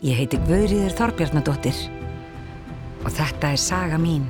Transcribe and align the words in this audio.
Ég 0.00 0.16
heiti 0.16 0.38
Guðrýður 0.48 0.94
Þorbjarnadóttir 0.96 1.76
og 3.04 3.10
þetta 3.12 3.50
er 3.52 3.58
saga 3.60 3.98
mín. 4.00 4.22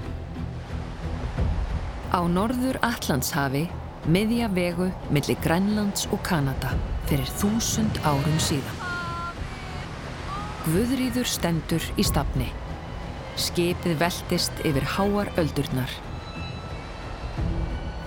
Á 2.11 2.27
norður 2.27 2.81
Allandshafi, 2.83 3.69
miðja 4.11 4.48
vegu 4.51 4.88
millir 5.14 5.38
Grænlands 5.45 6.08
og 6.11 6.25
Kanada 6.26 6.72
fyrir 7.06 7.30
þúsund 7.38 8.01
árum 8.03 8.40
síðan. 8.43 8.80
Guðrýður 10.65 11.30
stendur 11.37 11.87
í 11.94 12.08
stafni. 12.08 12.48
Skipið 13.39 13.94
veltist 14.02 14.66
yfir 14.66 14.90
háar 14.97 15.30
öldurnar. 15.39 15.94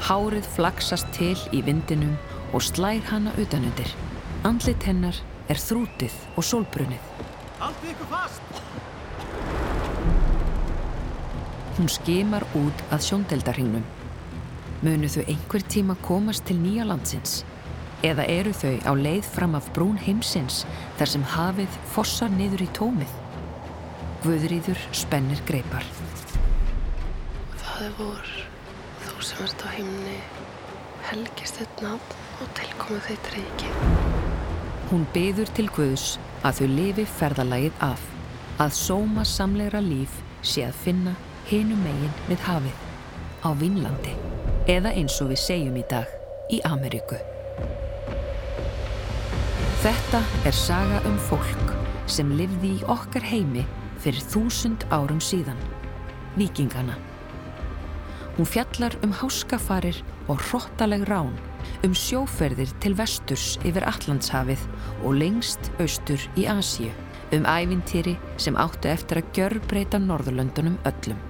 Hárið 0.03 0.51
flaksast 0.57 1.15
til 1.15 1.39
í 1.55 1.63
vindinum 1.63 2.19
og 2.51 2.67
slær 2.67 3.07
hana 3.07 3.31
utanundir. 3.39 3.95
Andlit 4.43 4.83
hennar 4.83 5.15
er 5.47 5.63
þrútið 5.63 6.19
og 6.35 6.51
sólbrunnið. 6.51 7.12
Haldið 7.63 7.93
ykkur 7.93 8.07
fast! 8.11 8.57
Hún 11.77 11.87
skimar 11.87 12.43
út 12.59 12.81
að 12.91 13.05
sjóndeldarhingnum. 13.05 13.85
Munu 14.83 15.07
þau 15.07 15.21
einhver 15.31 15.63
tíma 15.71 15.95
komast 16.03 16.43
til 16.49 16.57
nýja 16.59 16.83
landsins? 16.89 17.37
Eða 18.03 18.25
eru 18.33 18.51
þau 18.51 18.73
á 18.83 18.91
leið 18.99 19.29
fram 19.37 19.55
af 19.55 19.69
brún 19.77 19.95
heimsins 19.95 20.65
þar 20.99 21.11
sem 21.13 21.23
hafið 21.37 21.77
fossar 21.93 22.35
niður 22.35 22.65
í 22.65 22.67
tómið? 22.75 23.15
Guðrýður 24.25 24.83
spennir 24.91 25.39
greipar. 25.47 25.87
Það 27.63 27.87
er 27.87 27.95
vor, 28.01 28.35
þú 29.05 29.23
sem 29.29 29.47
ert 29.47 29.63
á 29.63 29.69
himni, 29.77 30.19
helgist 31.07 31.63
þitt 31.63 31.87
nafn 31.87 32.43
og 32.43 32.53
tilkomið 32.59 33.07
þitt 33.07 33.33
reiki. 33.37 33.73
Hún 34.91 35.07
byður 35.15 35.55
til 35.55 35.69
Guðs 35.79 36.11
að 36.43 36.59
þau 36.59 36.67
lifi 36.75 37.05
ferðalagið 37.17 37.83
af, 37.85 38.01
að 38.61 38.73
sóma 38.77 39.23
samlegra 39.27 39.79
líf 39.83 40.19
sé 40.43 40.65
að 40.67 40.79
finna 40.83 41.13
hinu 41.47 41.77
megin 41.79 42.17
við 42.27 42.43
hafið, 42.47 42.81
á 43.43 43.49
Vínlandi, 43.59 44.15
eða 44.71 44.91
eins 44.95 45.19
og 45.23 45.31
við 45.31 45.41
segjum 45.43 45.79
í 45.79 45.85
dag, 45.91 46.09
í 46.51 46.59
Ameríku. 46.67 47.19
Þetta 49.83 50.21
er 50.47 50.55
saga 50.55 50.99
um 51.07 51.15
fólk 51.29 51.73
sem 52.11 52.29
livði 52.35 52.77
í 52.77 52.85
okkar 52.91 53.23
heimi 53.27 53.63
fyrir 54.03 54.23
þúsund 54.31 54.83
árum 54.91 55.19
síðan, 55.23 55.59
vikingana. 56.35 56.95
Hún 58.37 58.47
fjallar 58.49 58.95
um 59.05 59.11
háskafarir 59.15 59.99
og 60.27 60.39
hróttaleg 60.49 61.03
rán 61.07 61.35
um 61.83 61.93
sjóferðir 61.97 62.71
til 62.83 62.93
vesturs 62.97 63.57
yfir 63.67 63.85
Allandshafið 63.89 64.63
og 65.03 65.19
lengst 65.19 65.71
austur 65.83 66.21
í 66.39 66.47
Asíu, 66.51 66.91
um 67.33 67.45
ævintýri 67.49 68.15
sem 68.37 68.57
áttu 68.59 68.91
eftir 68.91 69.21
að 69.21 69.31
gjörbreyta 69.37 70.01
Norðurlöndunum 70.01 70.79
öllum. 70.89 71.21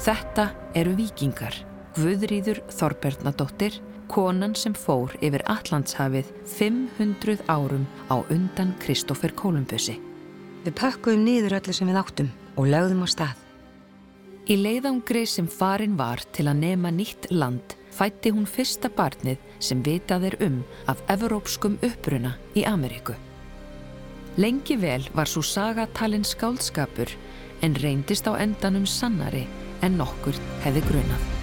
Þetta 0.00 0.46
eru 0.80 0.94
vikingar, 0.96 1.52
Guðrýður 1.92 2.62
Þorbernadóttir, 2.72 3.74
konan 4.10 4.54
sem 4.56 4.72
fór 4.74 5.12
yfir 5.20 5.44
Allandshafið 5.44 6.30
500 6.56 7.44
árum 7.52 7.84
á 8.08 8.16
undan 8.32 8.72
Kristófer 8.80 9.34
Kolumbussi. 9.36 9.98
Við 10.64 10.76
pakkuðum 10.80 11.22
niður 11.28 11.58
öllu 11.60 11.76
sem 11.76 11.88
við 11.92 12.00
áttum 12.00 12.32
og 12.56 12.72
lögðum 12.72 13.04
á 13.04 13.08
stað. 13.12 13.49
Í 14.50 14.56
leiðangri 14.58 15.20
sem 15.30 15.46
farin 15.46 15.92
var 15.94 16.24
til 16.34 16.48
að 16.50 16.58
nema 16.64 16.90
nýtt 16.90 17.28
land 17.30 17.76
fætti 17.94 18.32
hún 18.34 18.48
fyrsta 18.50 18.90
barnið 18.96 19.38
sem 19.62 19.82
vitað 19.86 20.26
er 20.32 20.36
um 20.42 20.56
af 20.90 21.04
evrópskum 21.14 21.76
uppruna 21.86 22.32
í 22.58 22.64
Ameríku. 22.66 23.14
Lengi 24.42 24.74
vel 24.82 25.06
var 25.14 25.30
svo 25.30 25.44
sagatalinn 25.46 26.26
skáldskapur 26.26 27.14
en 27.62 27.78
reyndist 27.78 28.26
á 28.26 28.34
endanum 28.42 28.90
sannari 28.90 29.46
en 29.86 30.00
nokkur 30.02 30.34
hefði 30.64 30.82
grunað. 30.88 31.39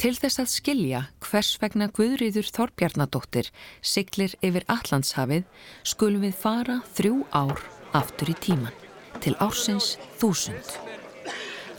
Til 0.00 0.14
þess 0.16 0.40
að 0.40 0.46
skilja 0.48 1.00
hvers 1.20 1.48
vegna 1.60 1.90
Guðrýður 1.92 2.46
Þorbjarnadóttir 2.56 3.50
siglir 3.84 4.32
yfir 4.40 4.64
Allandshafið 4.72 5.44
skulum 5.90 6.24
við 6.24 6.38
fara 6.40 6.78
þrjú 6.96 7.18
ár 7.36 7.60
aftur 7.98 8.32
í 8.32 8.36
tíman, 8.40 8.72
til 9.20 9.34
ársins 9.44 9.98
þúsund. 10.16 10.72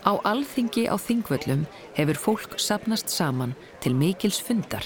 Á 0.05 0.21
alþingi 0.21 0.85
á 0.85 1.01
þingvöllum 1.01 1.65
hefur 1.97 2.21
fólk 2.27 2.55
sapnast 2.61 3.09
saman 3.09 3.55
til 3.81 3.97
mikils 3.97 4.37
fundar. 4.37 4.85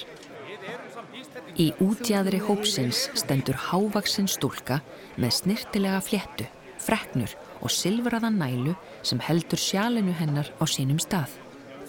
Í 1.59 1.73
útjæðri 1.84 2.40
hópsins 2.47 3.09
stendur 3.19 3.59
hávaksinn 3.67 4.31
stúlka 4.31 4.79
með 5.19 5.41
snirtilega 5.41 6.00
fléttu, 6.07 6.47
freknur 6.79 7.35
og 7.59 7.67
silfraða 7.84 8.31
nælu 8.31 8.79
sem 9.03 9.19
heldur 9.19 9.59
sjálinu 9.59 10.16
hennar 10.16 10.56
á 10.56 10.63
sínum 10.63 11.03
stað. 11.03 11.35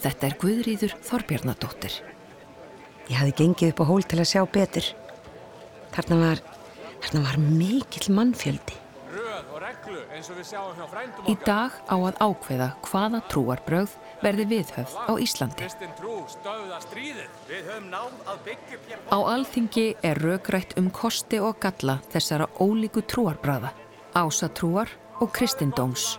Þetta 0.06 0.26
er 0.28 0.34
Guðrýður 0.38 0.92
Þorbjarnadóttir. 1.02 1.94
Ég 3.10 3.16
hafði 3.18 3.32
gengið 3.40 3.70
upp 3.72 3.80
á 3.82 3.88
hól 3.88 4.04
til 4.06 4.18
að 4.22 4.28
sjá 4.30 4.42
betur. 4.54 4.88
Þarna 5.96 6.18
var, 6.20 6.42
þarna 7.02 7.22
var 7.24 7.38
mikill 7.42 8.12
mannfjöldi. 8.14 8.76
Í 11.26 11.34
dag 11.42 11.74
á 11.90 11.96
að 11.96 12.20
ákveða 12.22 12.68
hvaða 12.86 13.20
trúarbröð 13.32 13.96
verði 14.22 14.46
viðhöfð 14.52 14.94
á 14.94 15.12
Íslandi. 15.26 15.70
Á 19.10 19.18
alþingi 19.18 19.86
er 20.06 20.22
raugrætt 20.22 20.76
um 20.78 20.92
kosti 20.94 21.42
og 21.42 21.58
galla 21.66 21.98
þessara 22.14 22.46
ólíku 22.62 23.02
trúarbröða, 23.02 23.74
ásatrúar 24.14 24.94
og 25.18 25.34
kristindóms. 25.34 26.14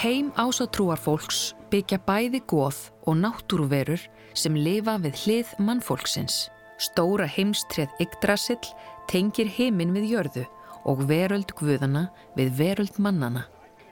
Heim 0.00 0.30
ásatrúarfólks 0.40 1.52
byggja 1.70 1.98
bæði 2.06 2.40
goð 2.48 2.78
og 3.04 3.18
náttúruverur 3.20 4.00
sem 4.34 4.54
lifa 4.56 4.96
við 5.04 5.18
hlið 5.22 5.52
mannfólksins. 5.60 6.48
Stóra 6.80 7.28
heimstreð 7.28 7.92
Yggdrasill 8.00 8.72
tengir 9.10 9.50
heiminn 9.52 9.92
við 9.94 10.08
jörðu 10.14 10.46
og 10.88 11.04
veröld 11.10 11.52
guðana 11.58 12.06
við 12.38 12.56
veröld 12.58 12.98
mannana. 12.98 13.44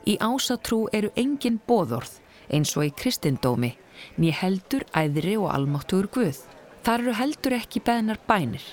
Í 0.08 0.16
ásatrú 0.24 0.86
eru 0.96 1.12
engin 1.20 1.60
bóðorð 1.68 2.16
eins 2.50 2.72
og 2.76 2.88
í 2.88 2.94
kristindómi, 2.96 3.74
ný 4.16 4.32
heldur 4.34 4.86
æðri 4.96 5.36
og 5.38 5.52
almáttugur 5.52 6.08
guð. 6.16 6.40
Þar 6.82 7.04
eru 7.04 7.18
heldur 7.20 7.58
ekki 7.60 7.84
beðnar 7.84 8.18
bænir. 8.26 8.64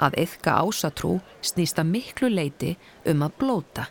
Að 0.00 0.16
yfka 0.24 0.56
ásatrú 0.64 1.18
snýsta 1.44 1.84
miklu 1.84 2.32
leiti 2.32 2.72
um 3.06 3.22
að 3.22 3.36
blóta 3.38 3.86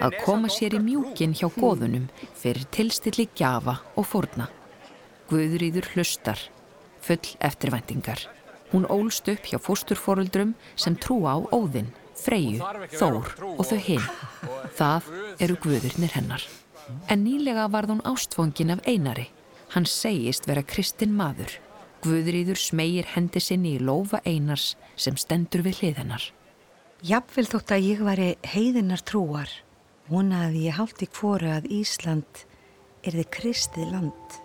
að 0.00 0.18
koma 0.24 0.50
sér 0.52 0.76
í 0.78 0.80
mjúkin 0.82 1.34
hjá 1.36 1.48
góðunum 1.54 2.08
fyrir 2.36 2.66
tilstilli 2.74 3.28
gjafa 3.36 3.78
og 3.96 4.08
fórna. 4.08 4.48
Guðrýður 5.30 5.90
hlustar, 5.94 6.40
full 7.02 7.34
eftirvæntingar. 7.44 8.26
Hún 8.72 8.86
ólst 8.90 9.28
upp 9.30 9.46
hjá 9.46 9.58
fósturforuldrum 9.62 10.54
sem 10.74 10.96
trúa 10.98 11.36
á 11.36 11.38
óðinn, 11.54 11.92
Freyju, 12.16 12.62
Þór 12.96 13.34
og 13.58 13.64
þau 13.68 13.80
hinn. 13.84 14.06
Það 14.78 15.10
eru 15.44 15.58
guðurnir 15.60 16.14
hennar. 16.16 16.46
En 17.10 17.24
nýlega 17.26 17.66
varð 17.70 17.92
hún 17.92 18.06
ástfóngin 18.08 18.72
af 18.72 18.82
einari. 18.88 19.28
Hann 19.74 19.86
segist 19.90 20.46
vera 20.48 20.64
kristin 20.64 21.12
maður. 21.16 21.58
Guðrýður 22.06 22.58
smegir 22.60 23.10
hendi 23.12 23.42
sinni 23.42 23.76
í 23.76 23.82
lofa 23.82 24.22
einars 24.24 24.74
sem 24.96 25.16
stendur 25.18 25.64
við 25.66 25.82
hlið 25.82 26.02
hennar. 26.02 26.24
Jafnvel 27.04 27.46
þótt 27.50 27.74
að 27.76 27.88
ég 27.90 28.02
væri 28.06 28.28
heiðinnar 28.46 29.02
trúar 29.04 29.50
vonaði 30.10 30.66
ég 30.68 30.76
hálti 30.78 31.08
kvoru 31.10 31.50
að 31.56 31.68
Ísland 31.72 32.44
er 33.06 33.16
þið 33.18 33.30
kristið 33.36 33.92
land. 33.94 34.36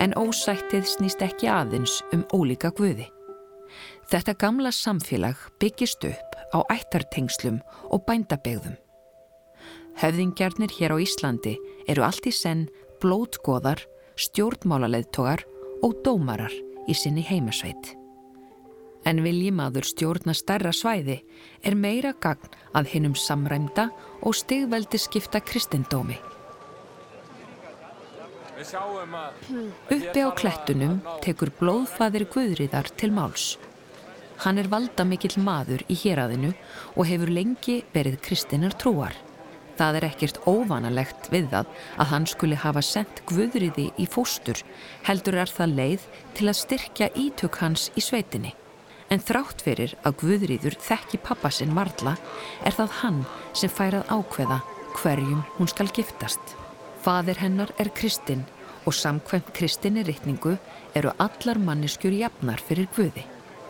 En 0.00 0.14
ósættið 0.18 0.86
snýst 0.88 1.24
ekki 1.24 1.50
aðeins 1.50 2.00
um 2.14 2.24
ólíka 2.34 2.72
guði. 2.76 3.08
Þetta 4.10 4.36
gamla 4.38 4.72
samfélag 4.74 5.38
byggist 5.62 6.04
upp 6.04 6.36
á 6.52 6.58
ættartengslum 6.74 7.62
og 7.88 8.04
bændabegðum. 8.08 8.76
Höfðingjarnir 10.00 10.72
hér 10.78 10.96
á 10.96 10.96
Íslandi 11.00 11.56
eru 11.88 12.04
allt 12.04 12.28
í 12.28 12.32
senn 12.32 12.68
blótgóðar, 13.02 13.80
stjórnmálaleðtogar 14.16 15.44
og 15.82 15.98
dómarar 16.04 16.54
í 16.88 16.96
sinni 16.96 17.24
heimasveit 17.26 17.96
en 19.04 19.22
vilji 19.24 19.50
maður 19.54 19.86
stjórna 19.88 20.34
starra 20.36 20.72
svæði 20.74 21.20
er 21.62 21.78
meira 21.78 22.12
gagn 22.20 22.52
að 22.76 22.92
hinnum 22.94 23.16
samræmda 23.18 23.88
og 24.22 24.36
stigveldi 24.38 25.00
skipta 25.00 25.40
kristendómi. 25.40 26.18
Uppi 29.90 30.22
á 30.22 30.30
klettunum 30.38 31.00
tekur 31.24 31.50
blóðfæðir 31.58 32.28
Guðriðar 32.30 32.92
til 33.00 33.10
máls. 33.14 33.56
Hann 34.44 34.58
er 34.58 34.70
valda 34.70 35.04
mikill 35.06 35.38
maður 35.42 35.82
í 35.90 35.96
héræðinu 35.98 36.52
og 36.94 37.06
hefur 37.10 37.30
lengi 37.30 37.82
verið 37.94 38.20
kristinnar 38.22 38.74
trúar. 38.78 39.14
Það 39.78 39.98
er 39.98 40.06
ekkert 40.10 40.40
óvanalegt 40.46 41.30
við 41.32 41.48
það 41.50 41.70
að 41.96 42.10
hann 42.12 42.26
skuli 42.30 42.58
hafa 42.60 42.82
sendt 42.86 43.22
Guðriði 43.26 43.88
í 43.98 44.06
fóstur, 44.06 44.60
heldur 45.08 45.40
er 45.42 45.50
það 45.50 45.78
leið 45.78 46.08
til 46.36 46.50
að 46.50 46.60
styrkja 46.60 47.12
ítök 47.18 47.62
hans 47.62 47.88
í 47.96 48.04
sveitinni. 48.04 48.52
En 49.12 49.20
þrátt 49.20 49.60
fyrir 49.60 49.92
að 50.08 50.16
Guðriður 50.22 50.78
þekki 50.80 51.18
pappasinn 51.20 51.74
Marla 51.76 52.14
er 52.64 52.72
það 52.72 52.94
hann 53.02 53.18
sem 53.52 53.68
færað 53.68 54.08
ákveða 54.08 54.62
hverjum 54.96 55.42
hún 55.58 55.68
skal 55.68 55.90
giftast. 55.92 56.54
Fadir 57.04 57.40
hennar 57.42 57.74
er 57.82 57.90
Kristinn 57.92 58.46
og 58.86 58.96
samkvæmt 58.96 59.52
Kristinni 59.56 60.04
rittningu 60.06 60.54
eru 60.96 61.12
allar 61.20 61.60
manneskjur 61.60 62.16
jafnar 62.22 62.62
fyrir 62.62 62.88
Guði. 62.96 63.26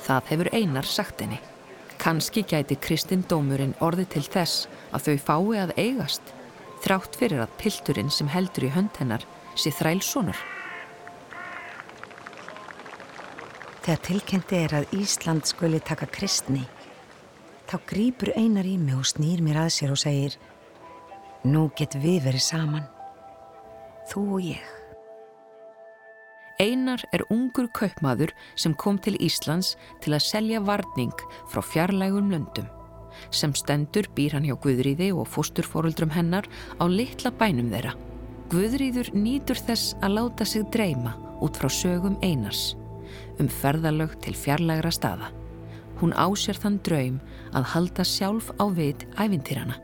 Það 0.06 0.30
hefur 0.30 0.52
einar 0.54 0.86
sagt 0.86 1.24
henni. 1.24 1.40
Kanski 1.98 2.46
gæti 2.46 2.78
Kristinn 2.78 3.26
dómurinn 3.26 3.74
orði 3.82 4.06
til 4.14 4.22
þess 4.22 4.68
að 4.94 5.08
þau 5.08 5.18
fái 5.26 5.60
að 5.64 5.76
eigast, 5.78 6.32
þrátt 6.86 7.18
fyrir 7.18 7.42
að 7.42 7.54
pilturinn 7.58 8.10
sem 8.10 8.30
heldur 8.30 8.70
í 8.70 8.74
hönd 8.74 8.94
hennar 8.98 9.26
sé 9.58 9.74
þrælsónur. 9.74 10.38
Þegar 13.82 14.02
tilkendi 14.06 14.58
er 14.62 14.72
að 14.78 14.92
Ísland 14.94 15.48
skuli 15.50 15.80
taka 15.82 16.06
kristni, 16.06 16.60
þá 17.66 17.80
grýpur 17.90 18.30
einar 18.38 18.66
í 18.68 18.76
mig 18.78 18.94
og 18.94 19.08
snýr 19.10 19.40
mér 19.42 19.64
að 19.64 19.72
sér 19.74 19.94
og 19.94 19.98
segir 19.98 20.36
Nú 21.42 21.64
get 21.74 21.96
við 21.98 22.20
verið 22.28 22.44
saman, 22.46 22.84
þú 24.06 24.22
og 24.36 24.44
ég. 24.46 24.68
Einar 26.62 27.02
er 27.10 27.24
ungur 27.34 27.66
kaupmaður 27.74 28.30
sem 28.54 28.76
kom 28.78 29.00
til 29.02 29.16
Íslands 29.18 29.72
til 30.04 30.14
að 30.14 30.28
selja 30.28 30.60
varning 30.62 31.24
frá 31.50 31.58
fjarlægum 31.66 32.30
löndum. 32.30 32.68
Sem 33.34 33.50
stendur 33.58 34.06
býr 34.14 34.36
hann 34.36 34.46
hjá 34.46 34.54
Guðríði 34.62 35.10
og 35.10 35.26
fósturfóruldrum 35.32 36.14
hennar 36.14 36.46
á 36.78 36.86
litla 36.86 37.34
bænum 37.34 37.74
þeirra. 37.74 37.96
Guðríður 38.52 39.10
nýtur 39.10 39.58
þess 39.58 39.96
að 39.98 40.20
láta 40.20 40.46
sig 40.46 40.70
dreyma 40.70 41.16
út 41.42 41.58
frá 41.58 41.66
sögum 41.66 42.14
Einars 42.22 42.76
um 43.40 43.48
ferðalög 43.48 44.18
til 44.24 44.34
fjarlægra 44.36 44.92
staða. 44.92 45.30
Hún 46.00 46.12
ásér 46.12 46.58
þann 46.58 46.80
draum 46.82 47.20
að 47.52 47.70
halda 47.74 48.04
sjálf 48.04 48.50
á 48.58 48.64
vit 48.74 49.06
æfintýrana. 49.16 49.78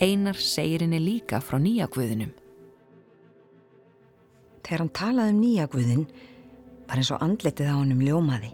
Einar 0.00 0.38
segir 0.40 0.82
henni 0.82 0.98
líka 0.98 1.38
frá 1.44 1.58
nýja 1.60 1.86
Guðinum 1.92 2.32
Þegar 4.64 4.80
hann 4.80 4.92
talaði 4.96 5.32
um 5.34 5.40
nýja 5.42 5.64
guðin 5.68 6.04
var 6.88 7.00
eins 7.00 7.10
og 7.12 7.24
andletið 7.24 7.68
á 7.68 7.76
hann 7.76 7.92
um 7.92 8.04
ljómaði. 8.04 8.50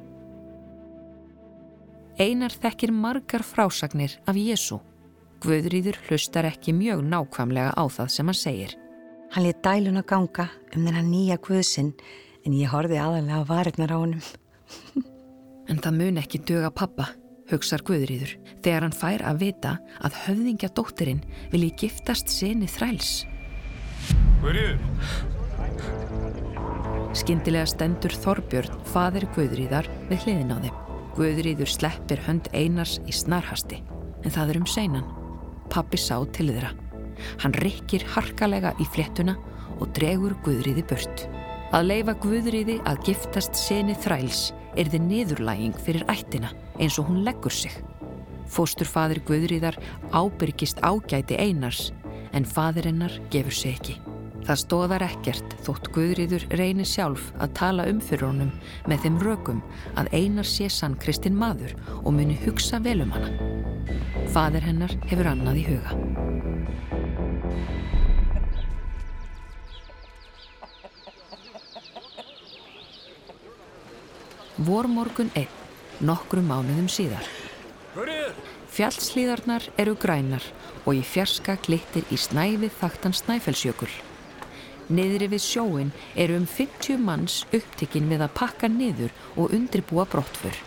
Einar 2.20 2.52
þekkir 2.52 2.92
margar 2.92 3.44
frásagnir 3.46 4.16
af 4.28 4.38
Jésu. 4.38 4.80
Guðrýður 5.40 6.00
hlustar 6.08 6.48
ekki 6.50 6.74
mjög 6.76 7.04
nákvæmlega 7.06 7.72
á 7.78 7.84
það 7.86 8.10
sem 8.12 8.28
hann 8.28 8.40
segir. 8.40 8.74
Hann 9.30 9.46
lit 9.46 9.62
dælun 9.62 10.02
að 10.02 10.08
ganga 10.10 10.48
um 10.74 10.82
þennan 10.82 11.12
nýja 11.12 11.38
guðsinn 11.38 11.94
en 12.46 12.56
ég 12.56 12.70
horfi 12.72 12.98
aðalega 13.00 13.40
á 13.40 13.48
varirnar 13.48 13.94
á 13.94 13.98
honum. 13.98 14.22
en 15.70 15.78
það 15.78 15.98
mun 15.98 16.20
ekki 16.22 16.42
döga 16.48 16.70
pappa, 16.74 17.10
hugsar 17.50 17.82
Guðrýður, 17.86 18.36
þegar 18.64 18.86
hann 18.86 18.96
fær 18.96 19.24
að 19.26 19.42
vita 19.44 19.76
að 20.00 20.18
höfðingja 20.24 20.70
dóttirinn 20.76 21.22
vilji 21.52 21.72
giftast 21.84 22.32
sinni 22.32 22.68
þræls. 22.70 23.24
Guðrýður! 24.40 24.78
Skindilega 27.20 27.66
stendur 27.66 28.14
Þorbjörn, 28.22 28.76
fadir 28.86 29.26
Guðrýðar, 29.34 29.88
við 30.10 30.26
hliðin 30.26 30.54
á 30.54 30.56
þeim. 30.62 30.76
Guðrýður 31.16 31.70
sleppir 31.70 32.22
hönd 32.22 32.46
einars 32.54 33.00
í 33.10 33.14
snarhasti, 33.14 33.80
en 34.22 34.30
það 34.30 34.52
er 34.52 34.60
um 34.60 34.68
seinan. 34.70 35.08
Pappi 35.70 35.98
sá 35.98 36.16
til 36.34 36.52
þeirra. 36.52 36.70
Hann 37.42 37.56
rikkir 37.58 38.06
harkalega 38.14 38.72
í 38.80 38.86
fléttuna 38.94 39.34
og 39.80 39.90
dregur 39.96 40.38
Guðrýði 40.46 40.86
burt. 40.86 41.26
Að 41.70 41.84
leifa 41.86 42.16
Guðrýði 42.18 42.80
að 42.82 43.04
giftast 43.06 43.54
seni 43.54 43.94
þræls 43.94 44.48
er 44.74 44.88
þið 44.90 45.04
niðurlæging 45.06 45.76
fyrir 45.78 46.02
ættina 46.10 46.50
eins 46.82 46.96
og 46.98 47.06
hún 47.06 47.20
leggur 47.22 47.54
sig. 47.54 47.76
Fóstur 48.50 48.90
fadir 48.90 49.20
Guðrýðar 49.28 49.78
ábyrgist 50.10 50.82
ágæti 50.82 51.38
einars 51.38 51.92
en 52.34 52.46
fadirinnar 52.46 53.14
gefur 53.30 53.54
sig 53.54 53.78
ekki. 53.78 53.94
Það 54.48 54.60
stóðar 54.64 55.04
ekkert 55.06 55.54
þótt 55.62 55.92
Guðriður 55.94 56.48
reynir 56.58 56.88
sjálf 56.90 57.28
að 57.38 57.54
tala 57.60 57.86
um 57.86 58.00
fyrir 58.02 58.26
honum 58.26 58.50
með 58.90 59.04
þeim 59.04 59.20
rökum 59.22 59.60
að 60.00 60.10
einar 60.16 60.50
sé 60.50 60.66
sann 60.74 60.98
Kristinn 60.98 61.38
maður 61.38 61.76
og 62.00 62.10
muni 62.16 62.34
hugsa 62.42 62.82
vel 62.82 63.04
um 63.06 63.14
hana. 63.14 63.30
Fadir 64.34 64.66
hennar 64.66 64.98
hefur 65.06 65.30
annað 65.36 65.62
í 65.62 65.68
huga. 65.70 66.19
Vormorgun 74.60 75.30
einn, 75.40 75.48
nokkru 76.04 76.42
mánuðum 76.44 76.88
síðar. 76.92 77.24
Fjallslíðarnar 78.70 79.64
eru 79.80 79.94
grænar 79.96 80.44
og 80.84 80.98
í 80.98 81.00
fjarska 81.00 81.54
glittir 81.64 82.04
í 82.12 82.18
snæfið 82.20 82.74
þaktan 82.76 83.14
snæfellsjökull. 83.16 83.94
Niðri 84.92 85.30
við 85.32 85.40
sjóin 85.46 85.92
eru 86.12 86.36
um 86.42 86.44
50 86.44 87.00
manns 87.00 87.38
upptikinn 87.56 88.10
við 88.10 88.26
að 88.26 88.34
pakka 88.36 88.68
niður 88.68 89.14
og 89.32 89.54
undirbúa 89.56 90.04
brottfur. 90.12 90.58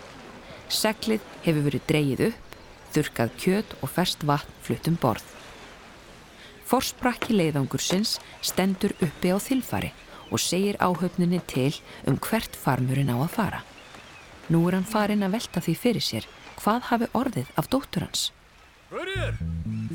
Seglið 0.74 1.28
hefur 1.44 1.68
verið 1.68 1.86
dreyið 1.92 2.24
upp, 2.32 2.56
þurkað 2.96 3.36
kjöt 3.44 3.76
og 3.82 3.92
ferst 3.94 4.26
vatn 4.26 4.56
fluttum 4.66 4.98
borð. 5.04 5.28
Forsprakki 6.66 7.38
leiðangursins 7.38 8.16
stendur 8.42 8.96
uppi 9.06 9.30
á 9.30 9.38
þilfari 9.38 9.94
og 10.32 10.42
segir 10.42 10.82
áhöfninni 10.82 11.44
til 11.46 11.70
um 12.10 12.18
hvert 12.18 12.58
farmurinn 12.58 13.14
á 13.14 13.22
að 13.22 13.32
fara. 13.38 13.62
Nú 14.52 14.66
er 14.68 14.76
hann 14.76 14.88
farin 14.88 15.24
að 15.24 15.38
velta 15.38 15.62
því 15.64 15.76
fyrir 15.80 16.04
sér 16.04 16.26
hvað 16.60 16.88
hafi 16.90 17.08
orðið 17.16 17.52
af 17.60 17.70
dóttur 17.72 18.08
hans. 18.08 18.32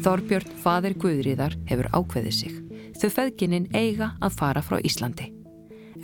Þorbjörn, 0.02 0.54
fadir 0.62 0.94
Guðríðar, 0.98 1.56
hefur 1.68 1.88
ákveðið 1.94 2.34
sig. 2.34 2.54
Þau 2.98 3.10
feðgininn 3.14 3.68
eiga 3.76 4.14
að 4.24 4.38
fara 4.40 4.62
frá 4.64 4.78
Íslandi. 4.82 5.28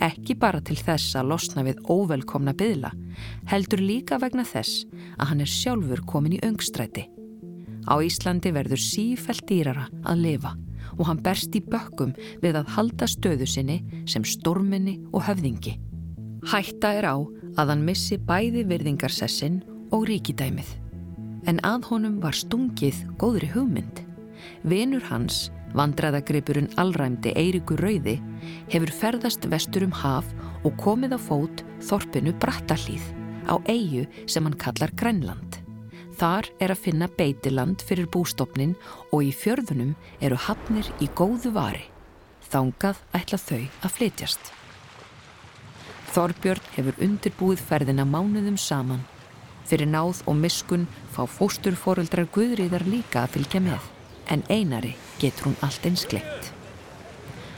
Ekki 0.03 0.35
bara 0.39 0.61
til 0.63 0.75
þess 0.79 1.15
að 1.15 1.29
losna 1.31 1.63
við 1.63 1.81
óvelkomna 1.91 2.53
byðla, 2.55 2.91
heldur 3.51 3.83
líka 3.83 4.19
vegna 4.19 4.43
þess 4.47 4.83
að 5.15 5.29
hann 5.31 5.43
er 5.43 5.51
sjálfur 5.51 6.03
komin 6.07 6.35
í 6.35 6.43
öngstræti. 6.43 7.07
Á 7.87 7.95
Íslandi 8.03 8.51
verður 8.55 8.81
sífælt 8.81 9.45
dýrara 9.49 9.87
að 10.03 10.23
lifa 10.25 10.53
og 10.95 11.07
hann 11.09 11.23
berst 11.23 11.55
í 11.57 11.63
bökkum 11.63 12.13
við 12.43 12.61
að 12.61 12.71
halda 12.77 13.07
stöðu 13.09 13.47
sinni 13.49 13.81
sem 14.09 14.23
storminni 14.27 14.99
og 15.11 15.25
höfðingi. 15.27 15.75
Hætta 16.45 16.91
er 16.93 17.07
á 17.09 17.17
að 17.57 17.71
hann 17.71 17.83
missi 17.87 18.19
bæði 18.21 18.67
virðingarsessin 18.69 19.63
og 19.95 20.03
ríkidæmið. 20.11 20.67
En 21.49 21.57
að 21.65 21.87
honum 21.89 22.19
var 22.21 22.37
stungið 22.37 22.99
góðri 23.17 23.47
hugmynd. 23.49 24.01
Venur 24.61 25.01
hans, 25.09 25.47
vandraðagripurinn 25.73 26.69
allræmdi 26.81 27.33
Eirikur 27.33 27.81
Rauði, 27.81 28.19
hefur 28.69 28.93
ferðast 28.93 29.47
vestur 29.49 29.87
um 29.87 29.95
haf 30.03 30.27
og 30.61 30.75
komið 30.81 31.15
á 31.17 31.19
fót 31.19 31.63
þorpinu 31.87 32.33
Brattallíð 32.37 33.07
á 33.49 33.57
eigu 33.65 34.05
sem 34.29 34.45
hann 34.45 34.57
kallar 34.61 34.93
Grænland. 34.93 35.57
Þar 36.15 36.51
er 36.61 36.75
að 36.75 36.83
finna 36.83 37.07
beitiland 37.17 37.81
fyrir 37.81 38.05
bústofnin 38.05 38.75
og 39.09 39.25
í 39.25 39.33
fjörðunum 39.33 39.95
eru 40.21 40.37
hafnir 40.45 40.93
í 41.01 41.09
góðu 41.17 41.55
vari. 41.57 41.87
Þángað 42.53 43.01
ætla 43.17 43.41
þau 43.41 43.63
að 43.81 43.97
flytjast. 43.97 44.53
Þorbjörn 46.15 46.67
hefur 46.77 47.01
undirbúið 47.03 47.61
ferðina 47.67 48.05
mánuðum 48.07 48.55
saman. 48.55 49.01
Fyrir 49.67 49.89
náð 49.91 50.21
og 50.31 50.37
miskun 50.39 50.85
fá 51.11 51.25
fósturforeldrar 51.27 52.29
Guðriðar 52.31 52.85
líka 52.87 53.25
að 53.25 53.33
fylgja 53.33 53.59
með 53.65 53.89
en 54.31 54.45
einari 54.47 54.93
getur 55.19 55.49
hún 55.49 55.57
allt 55.65 55.83
eins 55.89 56.05
gleitt. 56.07 56.53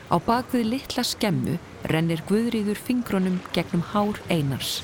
Á 0.10 0.18
bakvið 0.18 0.72
litla 0.72 1.04
skemmu 1.06 1.60
rennir 1.92 2.24
Guðrýður 2.26 2.82
fingrunum 2.82 3.38
gegnum 3.54 3.86
hár 3.92 4.18
einars, 4.34 4.82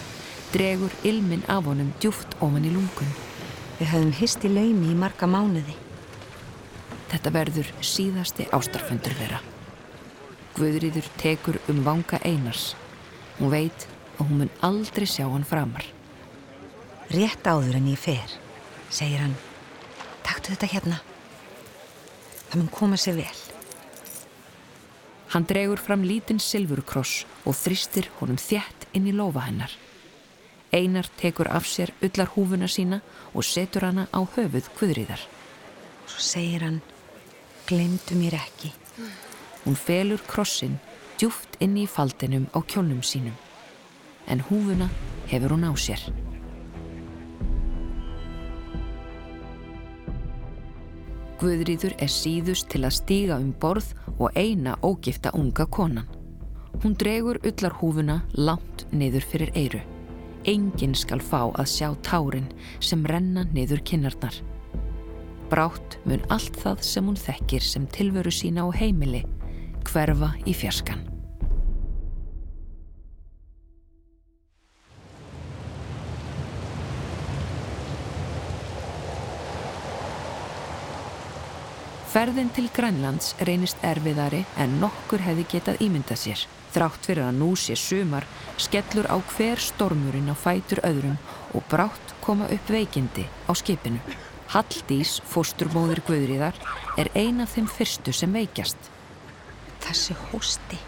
dregur 0.54 0.94
ilmin 1.02 1.42
af 1.50 1.66
honum 1.66 1.90
djúft 1.98 2.38
ofan 2.46 2.70
í 2.70 2.76
lungun. 2.76 3.10
Við 3.80 3.90
höfum 3.96 4.14
hist 4.20 4.46
í 4.46 4.54
laumi 4.54 4.94
í 4.94 5.00
marga 5.00 5.26
mánuði. 5.26 5.74
Þetta 7.10 7.34
verður 7.40 7.74
síðasti 7.82 8.46
ástarfundur 8.54 9.18
þeirra. 9.18 9.42
Guðrýður 10.60 11.10
tekur 11.18 11.58
um 11.74 11.82
vanga 11.88 12.22
einars. 12.22 12.76
Hún 13.40 13.52
veit 13.54 13.88
að 14.18 14.28
hún 14.28 14.44
mun 14.44 14.54
aldrei 14.62 15.08
sjá 15.10 15.26
hann 15.30 15.48
framar. 15.48 15.86
Rétt 17.14 17.46
áður 17.46 17.80
en 17.80 17.90
ég 17.92 18.00
fer, 18.00 18.38
segir 18.94 19.22
hann. 19.24 19.36
Taktu 20.24 20.54
þetta 20.54 20.70
hérna. 20.72 21.00
Það 22.50 22.60
mun 22.62 22.72
koma 22.74 23.00
sér 23.02 23.18
vel. 23.18 23.40
Hann 25.34 25.48
dregur 25.50 25.82
fram 25.82 26.04
lítinn 26.06 26.42
silfurkross 26.42 27.24
og 27.50 27.58
þristir 27.58 28.12
honum 28.20 28.38
þjætt 28.38 28.88
inn 28.94 29.10
í 29.10 29.16
lofa 29.18 29.48
hennar. 29.48 29.74
Einar 30.74 31.10
tekur 31.18 31.50
af 31.50 31.66
sér 31.70 31.94
ullar 32.06 32.30
húfuna 32.34 32.70
sína 32.70 33.02
og 33.34 33.46
setur 33.46 33.88
hana 33.90 34.08
á 34.14 34.22
höfuð 34.22 34.70
kvöðriðar. 34.78 35.22
Svo 36.06 36.22
segir 36.22 36.66
hann, 36.66 36.82
Glemdu 37.66 38.18
mér 38.20 38.36
ekki. 38.38 38.74
Hún 39.64 39.78
felur 39.80 40.22
krossin 40.28 40.80
djúft 41.18 41.58
inn 41.64 41.76
í 41.78 41.86
faldinum 41.90 42.46
á 42.56 42.60
kjónum 42.66 43.02
sínum. 43.06 43.36
En 44.28 44.42
húfuna 44.50 44.90
hefur 45.30 45.56
hún 45.56 45.68
á 45.68 45.72
sér. 45.76 46.02
Guðrýður 51.42 51.96
er 52.00 52.12
síðust 52.12 52.70
til 52.72 52.86
að 52.88 52.98
stíga 53.02 53.38
um 53.42 53.52
borð 53.60 53.92
og 54.16 54.32
eina 54.40 54.78
ógifta 54.82 55.34
unga 55.36 55.66
konan. 55.68 56.08
Hún 56.84 56.96
dregur 57.00 57.40
ullar 57.44 57.76
húfuna 57.82 58.22
langt 58.34 58.88
niður 58.92 59.28
fyrir 59.28 59.52
eiru. 59.56 59.84
Engin 60.48 60.96
skal 60.96 61.22
fá 61.24 61.52
að 61.52 61.70
sjá 61.72 61.90
tárin 62.04 62.50
sem 62.80 63.04
renna 63.08 63.46
niður 63.52 63.84
kinnarnar. 63.84 64.36
Brátt 65.52 66.00
mun 66.08 66.24
allt 66.34 66.56
það 66.64 66.82
sem 66.84 67.08
hún 67.08 67.20
þekkir 67.20 67.64
sem 67.64 67.88
tilveru 67.92 68.32
sína 68.32 68.66
á 68.66 68.70
heimili 68.74 69.24
hverfa 69.90 70.34
í 70.46 70.56
fjarskan. 70.58 71.14
Ferðin 82.14 82.52
til 82.54 82.68
Grænlands 82.70 83.32
reynist 83.42 83.80
erfiðari 83.82 84.44
en 84.62 84.76
nokkur 84.78 85.24
hefði 85.26 85.48
getað 85.56 85.80
ímyndað 85.82 86.20
sér. 86.22 86.44
Þrátt 86.76 87.08
fyrir 87.10 87.26
að 87.26 87.40
nú 87.40 87.48
sé 87.58 87.74
sumar 87.74 88.28
skellur 88.62 89.10
á 89.10 89.18
hver 89.34 89.58
stormurinn 89.58 90.30
á 90.30 90.38
fætur 90.38 90.84
öðrum 90.86 91.18
og 91.58 91.66
brátt 91.74 92.14
koma 92.22 92.46
upp 92.54 92.70
veikindi 92.70 93.26
á 93.50 93.52
skipinu. 93.58 93.98
Halldís, 94.54 95.18
fósturmóður 95.26 96.04
Guðriðar, 96.06 96.54
er 97.02 97.10
eina 97.18 97.48
af 97.48 97.58
þeim 97.58 97.66
fyrstu 97.82 98.14
sem 98.14 98.38
veikjast. 98.38 98.93
Þessi 99.84 100.16
hósti. 100.30 100.80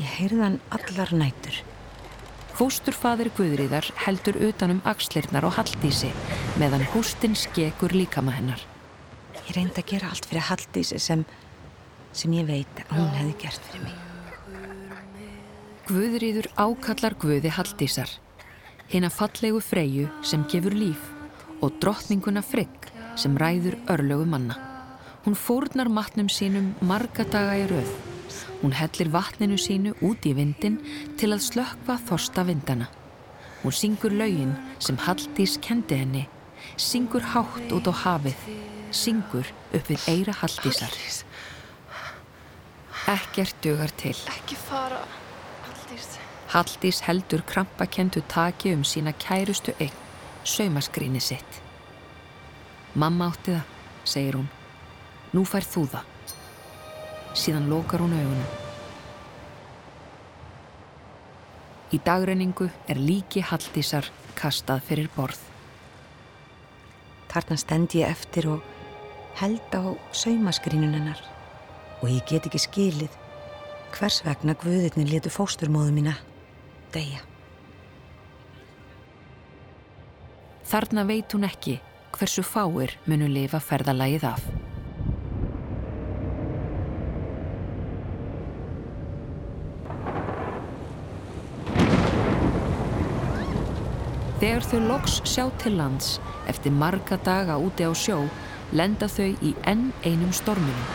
Ég 0.00 0.08
heyrði 0.18 0.42
hann 0.42 0.58
allar 0.74 1.12
nætur. 1.14 1.60
Fósturfadir 2.58 3.30
Guðriðar 3.38 3.86
heldur 4.04 4.36
utanum 4.50 4.82
axlirnar 4.88 5.46
á 5.48 5.50
Halldísi 5.60 6.10
meðan 6.60 6.84
hóstin 6.92 7.36
skekur 7.38 7.94
líkama 7.96 8.34
hennar. 8.36 8.60
Ég 9.46 9.54
reyndi 9.56 9.80
að 9.80 9.92
gera 9.94 10.10
allt 10.12 10.28
fyrir 10.28 10.44
Halldísi 10.50 11.00
sem, 11.00 11.24
sem 12.12 12.34
ég 12.36 12.48
veit 12.50 12.82
að 12.88 12.96
hún 12.98 13.12
hefði 13.16 13.36
gert 13.44 13.68
fyrir 13.70 13.86
mig. 13.86 14.06
Guðriður 15.90 16.50
ákallar 16.60 17.16
Guði 17.18 17.50
Halldísar, 17.56 18.10
hinn 18.92 19.08
að 19.08 19.16
fallegu 19.16 19.62
freyju 19.64 20.10
sem 20.22 20.44
gefur 20.52 20.76
líf 20.76 21.08
og 21.60 21.80
drottninguna 21.82 22.44
Frigg 22.46 22.92
sem 23.18 23.34
ræður 23.40 23.80
örlögu 23.90 24.28
manna. 24.28 24.69
Hún 25.24 25.36
fórnar 25.36 25.88
matnum 25.88 26.28
sínum 26.32 26.72
marga 26.80 27.24
daga 27.24 27.58
í 27.60 27.66
rauð. 27.70 27.92
Hún 28.62 28.72
hellir 28.76 29.12
vatninu 29.12 29.58
sínu 29.60 29.94
út 30.04 30.24
í 30.26 30.34
vindin 30.36 30.80
til 31.20 31.32
að 31.34 31.44
slökva 31.50 31.98
þorsta 32.08 32.44
vindana. 32.48 32.88
Hún 33.62 33.76
syngur 33.76 34.12
laugin 34.16 34.56
sem 34.78 34.96
Halldís 34.96 35.58
kendi 35.60 36.00
henni, 36.00 36.26
syngur 36.76 37.24
hátt 37.34 37.72
út 37.76 37.88
á 37.88 37.94
hafið 38.04 38.50
syngur 38.92 39.46
upp 39.72 39.88
við 39.90 40.06
eira 40.10 40.34
Halldísar. 40.34 40.92
Ekkert 43.10 43.58
dugar 43.64 43.92
til. 43.98 44.14
Ekki 44.30 44.58
fara, 44.58 45.00
Halldís. 45.66 46.12
Halldís 46.50 47.02
heldur 47.06 47.42
krampakentu 47.46 48.22
taki 48.28 48.74
um 48.74 48.84
sína 48.84 49.14
kærustu 49.14 49.74
eign, 49.78 49.94
saumaskríni 50.44 51.22
sitt. 51.22 51.60
Mamma 52.94 53.30
átti 53.30 53.54
það, 53.54 53.76
segir 54.04 54.40
hún. 54.40 54.50
Nú 55.34 55.44
fær 55.46 55.66
þú 55.66 55.84
það. 55.92 56.34
Síðan 57.38 57.68
lokar 57.70 58.02
hún 58.02 58.16
augunum. 58.18 58.58
Í 61.90 61.98
dagreiningu 62.06 62.68
er 62.90 62.98
líki 62.98 63.42
Halldísar 63.42 64.06
kastað 64.38 64.82
fyrir 64.86 65.10
borð. 65.14 65.40
Þarna 67.30 67.58
stend 67.58 67.94
ég 67.98 68.10
eftir 68.10 68.46
og 68.50 68.62
held 69.38 69.74
á 69.74 69.94
saumaskrínun 70.14 70.94
hennar 70.98 71.20
og 72.00 72.08
ég 72.10 72.24
get 72.26 72.46
ekki 72.48 72.62
skilið 72.62 73.18
hvers 73.94 74.20
vegna 74.26 74.54
Guðirni 74.58 75.06
letu 75.10 75.30
fósturmóðu 75.34 75.94
mína 75.94 76.16
deyja. 76.94 77.22
Þarna 80.70 81.06
veit 81.06 81.34
hún 81.34 81.46
ekki 81.46 81.80
hversu 82.14 82.46
fáir 82.46 82.94
munu 83.10 83.26
lifa 83.30 83.58
ferðalagið 83.62 84.26
af. 84.30 84.44
Þegar 94.40 94.64
þau 94.64 94.80
loks 94.88 95.18
sjá 95.28 95.42
til 95.60 95.74
lands 95.76 96.14
eftir 96.48 96.72
marga 96.72 97.18
daga 97.20 97.58
úti 97.60 97.84
á 97.84 97.92
sjó 97.92 98.22
lenda 98.72 99.04
þau 99.10 99.34
í 99.44 99.52
enn 99.68 99.90
einum 100.00 100.32
storminum. 100.32 100.86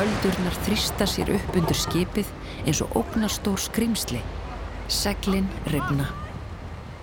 Öldurnar 0.00 0.56
þrista 0.66 1.06
sér 1.06 1.30
upp 1.36 1.58
undir 1.60 1.78
skipið 1.78 2.32
eins 2.66 2.80
og 2.82 2.96
ógnastór 2.98 3.60
skrimsli. 3.60 4.18
Seglin 4.90 5.46
rifna. 5.70 6.08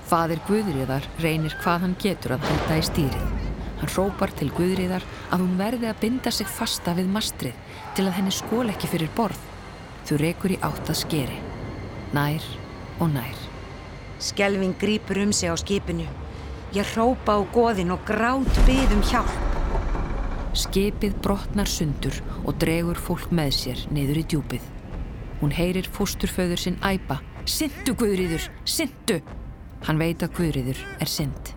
Fadir 0.10 0.42
Guðriðar 0.50 1.06
reynir 1.24 1.56
hvað 1.62 1.86
hann 1.86 1.96
getur 2.02 2.36
að 2.36 2.48
halda 2.50 2.80
í 2.82 2.86
stýrið. 2.88 3.30
Hann 3.80 3.94
rópar 3.96 4.34
til 4.36 4.50
Guðriðar 4.58 5.06
að 5.30 5.46
hún 5.46 5.54
verði 5.62 5.88
að 5.88 6.02
binda 6.02 6.34
sig 6.34 6.50
fasta 6.52 6.96
við 6.98 7.08
mastrið 7.14 7.78
til 7.96 8.08
að 8.08 8.18
henni 8.18 8.34
skól 8.36 8.66
ekki 8.74 8.90
fyrir 8.92 9.14
borð. 9.16 9.40
Þú 10.10 10.20
rekur 10.26 10.58
í 10.58 10.60
átt 10.66 10.92
að 10.92 11.00
skeri. 11.06 11.40
Nær 12.18 12.44
og 13.00 13.14
nær. 13.14 13.49
Skelving 14.20 14.76
grýpur 14.76 15.18
um 15.24 15.32
sig 15.32 15.48
á 15.48 15.56
skipinu. 15.56 16.08
Ég 16.76 16.86
rópa 16.96 17.40
á 17.40 17.42
goðin 17.56 17.94
og 17.96 18.04
grátt 18.06 18.52
byðum 18.68 19.02
hjálp. 19.08 19.32
Skipið 20.54 21.16
brotnar 21.24 21.70
sundur 21.70 22.18
og 22.44 22.58
dregur 22.60 23.00
fólk 23.00 23.32
með 23.32 23.54
sér 23.56 23.84
niður 23.96 24.20
í 24.20 24.26
djúpið. 24.28 24.66
Hún 25.40 25.56
heyrir 25.56 25.88
fósturföður 25.88 26.60
sinn 26.60 26.82
æpa. 26.84 27.22
Sindu 27.48 27.96
Guðriður, 27.96 28.50
sindu! 28.68 29.22
Hann 29.88 30.02
veit 30.02 30.20
að 30.22 30.36
Guðriður 30.36 30.82
er 31.00 31.10
sind. 31.10 31.54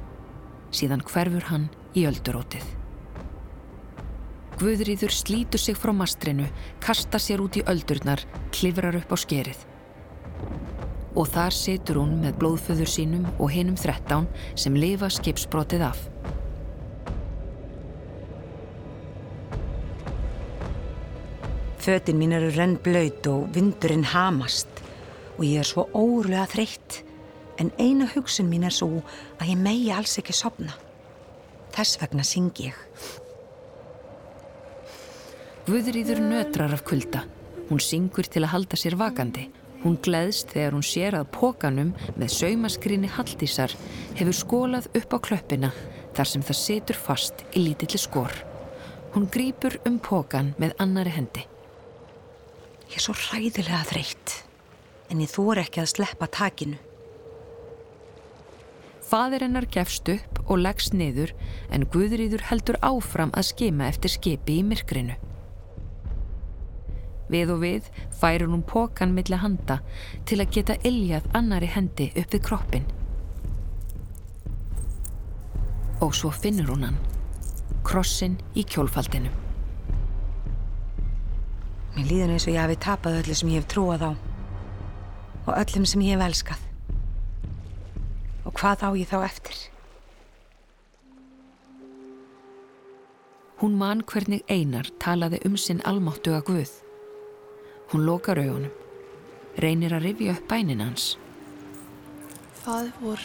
Síðan 0.71 1.03
hverfur 1.03 1.51
hann 1.51 1.67
í 1.99 2.07
öldurótið. 2.07 2.63
Guðriður 4.63 5.11
slítur 5.11 5.59
sig 5.59 5.75
frá 5.75 5.91
mastrinu, 5.91 6.47
kastar 6.81 7.21
sér 7.21 7.43
út 7.43 7.59
í 7.59 7.67
öldurnar, 7.67 8.23
klifrar 8.55 9.01
upp 9.03 9.11
á 9.11 9.17
skerið. 9.19 9.72
Og 11.13 11.29
þar 11.29 11.53
situr 11.53 12.01
hún 12.01 12.17
með 12.23 12.39
blóðföður 12.41 12.89
sínum 12.89 13.27
og 13.37 13.53
hinum 13.53 13.77
þrettán 13.77 14.29
sem 14.57 14.77
lifa 14.79 15.11
skipsbrotið 15.13 15.85
af. 15.91 16.01
Fötin 21.83 22.21
mín 22.21 22.33
eru 22.37 22.53
renn 22.55 22.77
blöyt 22.79 23.27
og 23.27 23.49
vindurinn 23.57 24.07
hamast 24.07 24.71
og 25.35 25.43
ég 25.43 25.65
er 25.65 25.67
svo 25.67 25.89
órulega 25.91 26.47
þreytt 26.53 27.01
en 27.59 27.73
eina 27.83 28.07
hugsun 28.15 28.49
mín 28.49 28.65
er 28.69 28.75
svo 28.75 29.03
að 29.41 29.51
ég 29.51 29.59
megi 29.59 29.91
alls 29.91 30.15
ekki 30.21 30.35
sopna. 30.37 30.77
Þess 31.75 31.99
vegna 32.01 32.25
syng 32.27 32.53
ég. 32.63 32.77
Guðrýður 35.67 36.23
nötrar 36.23 36.73
af 36.75 36.85
kulda. 36.87 37.25
Hún 37.69 37.81
syngur 37.83 38.27
til 38.31 38.45
að 38.45 38.53
halda 38.55 38.79
sér 38.79 38.97
vakandi. 39.01 39.49
Hún 39.83 39.97
gleðst 39.99 40.53
þegar 40.55 40.77
hún 40.77 40.85
sér 40.87 41.17
að 41.19 41.31
pókanum 41.35 41.91
með 42.15 42.35
saumaskrinni 42.37 43.11
Halldísar 43.11 43.73
hefur 44.19 44.37
skólað 44.39 44.87
upp 45.01 45.17
á 45.17 45.19
klöppina 45.27 45.73
þar 46.15 46.29
sem 46.31 46.45
það 46.47 46.59
setur 46.61 47.01
fast 47.09 47.43
í 47.57 47.65
lítilli 47.65 47.99
skor. 47.99 48.37
Hún 49.17 49.27
grýpur 49.33 49.81
um 49.89 49.99
pókan 49.99 50.55
með 50.63 50.77
annari 50.83 51.13
hendi. 51.17 51.43
Ég 52.93 53.01
er 53.01 53.05
svo 53.05 53.17
ræðilega 53.17 53.83
þreytt 53.91 54.39
en 55.11 55.21
ég 55.21 55.35
þór 55.35 55.65
ekki 55.65 55.83
að 55.83 55.93
sleppa 55.97 56.31
takinu. 56.31 56.79
Fadir 59.03 59.45
hennar 59.45 59.67
gefst 59.69 60.09
upp 60.09 60.39
og 60.47 60.63
leggst 60.63 60.95
niður 60.97 61.35
en 61.75 61.85
Guðrýður 61.93 62.47
heldur 62.49 62.79
áfram 62.87 63.35
að 63.37 63.51
skima 63.51 63.91
eftir 63.91 64.15
skipi 64.15 64.61
í 64.61 64.65
myrkrinu. 64.65 65.19
Við 67.31 67.53
og 67.55 67.63
við 67.63 67.93
færur 68.19 68.51
hún 68.51 68.65
pókan 68.67 69.15
millir 69.15 69.43
handa 69.43 69.79
til 70.29 70.41
að 70.43 70.51
geta 70.57 70.79
iljað 70.89 71.29
annari 71.39 71.71
hendi 71.71 72.11
upp 72.17 72.35
við 72.35 72.45
kroppin. 72.49 72.91
Og 76.03 76.17
svo 76.19 76.33
finnur 76.35 76.73
hún 76.75 76.89
hann, 76.89 76.99
krossin 77.87 78.41
í 78.59 78.67
kjólfaldinu. 78.67 79.31
Mér 81.93 82.09
líður 82.09 82.35
eins 82.35 82.49
og 82.49 82.55
ég 82.57 82.63
hafi 82.65 82.79
tapað 82.81 83.21
öllu 83.21 83.35
sem 83.37 83.51
ég 83.53 83.61
hef 83.61 83.69
trúað 83.71 84.07
á 84.09 84.13
og 85.43 85.53
öllum 85.59 85.85
sem 85.87 86.03
ég 86.07 86.17
hef 86.17 86.27
elskað. 86.27 86.63
Og 88.47 88.55
hvað 88.59 88.87
á 88.87 88.89
ég 88.99 89.11
þá 89.11 89.19
eftir? 89.27 89.59
Hún 93.63 93.77
man 93.79 94.03
hvernig 94.03 94.43
einar 94.51 94.89
talaði 94.99 95.39
um 95.47 95.55
sinn 95.55 95.83
almáttuga 95.87 96.41
guð. 96.47 96.82
Hún 97.93 98.07
lokar 98.09 98.39
augunum, 98.41 98.73
reynir 99.61 99.93
að 99.93 100.07
rifja 100.07 100.33
upp 100.33 100.47
bænin 100.49 100.81
hans. 100.81 101.11
Faði 102.63 102.89
vor, 103.03 103.25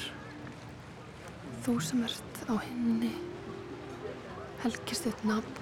þú 1.64 1.76
sem 1.88 2.02
ert 2.04 2.42
á 2.52 2.54
henni, 2.66 3.14
helgist 4.66 5.08
þitt 5.08 5.24
nafn, 5.30 5.62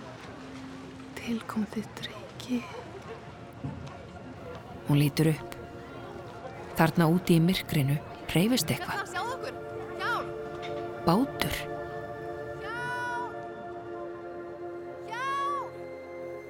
tilkomið 1.19 1.77
þitt 1.77 2.01
reiki. 2.07 2.59
Hún 4.89 5.01
lítur 5.03 5.29
upp. 5.35 5.53
Þarna 6.75 7.11
úti 7.13 7.37
í 7.37 7.45
myrkrinu 7.45 8.01
reyfist 8.33 8.73
eitthvað. 8.73 9.05
Bátur. 11.05 11.74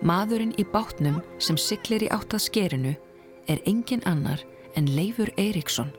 Maðurinn 0.05 0.53
í 0.62 0.63
bátnum 0.69 1.15
sem 1.41 1.57
siglir 1.57 2.03
í 2.05 2.09
áttað 2.13 2.43
skerinu 2.45 2.91
er 3.50 3.62
engin 3.65 4.03
annar 4.05 4.43
en 4.77 4.91
Leifur 4.93 5.31
Eiríksson, 5.41 5.89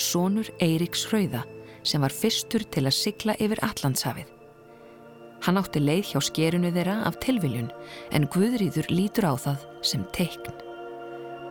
sonur 0.00 0.48
Eiríks 0.64 1.02
Hrauða 1.10 1.42
sem 1.84 2.00
var 2.00 2.14
fyrstur 2.14 2.64
til 2.72 2.86
að 2.88 2.96
sigla 2.96 3.36
yfir 3.36 3.60
Allandshafið. 3.66 4.30
Hann 5.44 5.60
átti 5.60 5.80
leið 5.80 6.12
hjá 6.12 6.22
skerinu 6.24 6.72
þeirra 6.72 7.02
af 7.08 7.20
tilviljun 7.24 7.68
en 8.16 8.28
Guðrýður 8.32 8.88
lítur 8.92 9.28
á 9.28 9.34
það 9.36 9.68
sem 9.92 10.08
teikn. 10.16 10.56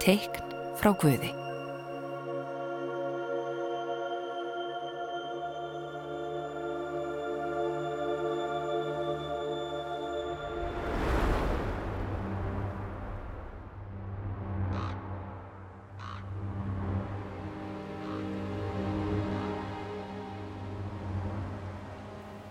Teikn 0.02 0.58
frá 0.82 0.94
Guði. 0.98 1.39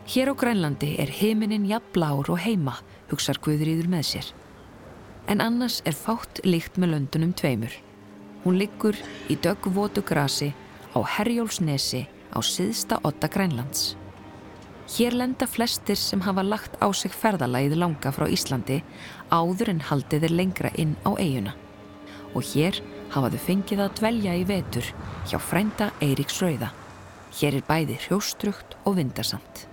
Hér 0.09 0.33
á 0.33 0.35
Grænlandi 0.41 0.97
er 0.97 1.11
heiminin 1.13 1.67
jafnblár 1.69 2.31
og 2.33 2.39
heima, 2.41 2.79
hugsar 3.11 3.37
Guðrýður 3.45 3.91
með 3.93 4.07
sér. 4.09 4.31
En 5.29 5.43
annars 5.45 5.83
er 5.85 5.93
fátt 5.93 6.41
líkt 6.49 6.81
með 6.81 6.95
löndunum 6.95 7.35
tveimur. 7.37 7.75
Hún 8.41 8.57
liggur 8.57 8.97
í 9.29 9.37
döggvotu 9.37 10.01
grasi 10.01 10.55
á 10.97 11.05
Herjólfsnesi 11.05 12.07
á 12.33 12.41
siðsta 12.41 13.03
otta 13.05 13.29
Grænlands. 13.29 13.99
Hér 14.97 15.13
lenda 15.13 15.45
flestir 15.45 16.01
sem 16.01 16.25
hafa 16.25 16.41
lagt 16.41 16.81
á 16.81 16.89
sig 16.97 17.13
ferðalagið 17.13 17.77
langa 17.77 18.09
frá 18.09 18.25
Íslandi 18.33 18.81
áður 19.29 19.77
en 19.77 19.87
haldið 19.93 20.25
er 20.25 20.37
lengra 20.41 20.73
inn 20.81 20.97
á 21.05 21.21
eiguna. 21.21 21.53
Og 22.33 22.49
hér 22.57 22.81
hafa 23.13 23.29
þau 23.29 23.43
fengið 23.45 23.85
að 23.85 23.97
dvelja 24.01 24.41
í 24.41 24.49
vetur 24.57 24.95
hjá 25.29 25.37
frænda 25.37 25.93
Eiríks 26.01 26.41
Rauða. 26.41 26.73
Hér 27.37 27.61
er 27.61 27.69
bæði 27.69 28.01
hrjóstrugt 28.09 28.81
og 28.87 28.97
vindarsamt. 28.97 29.69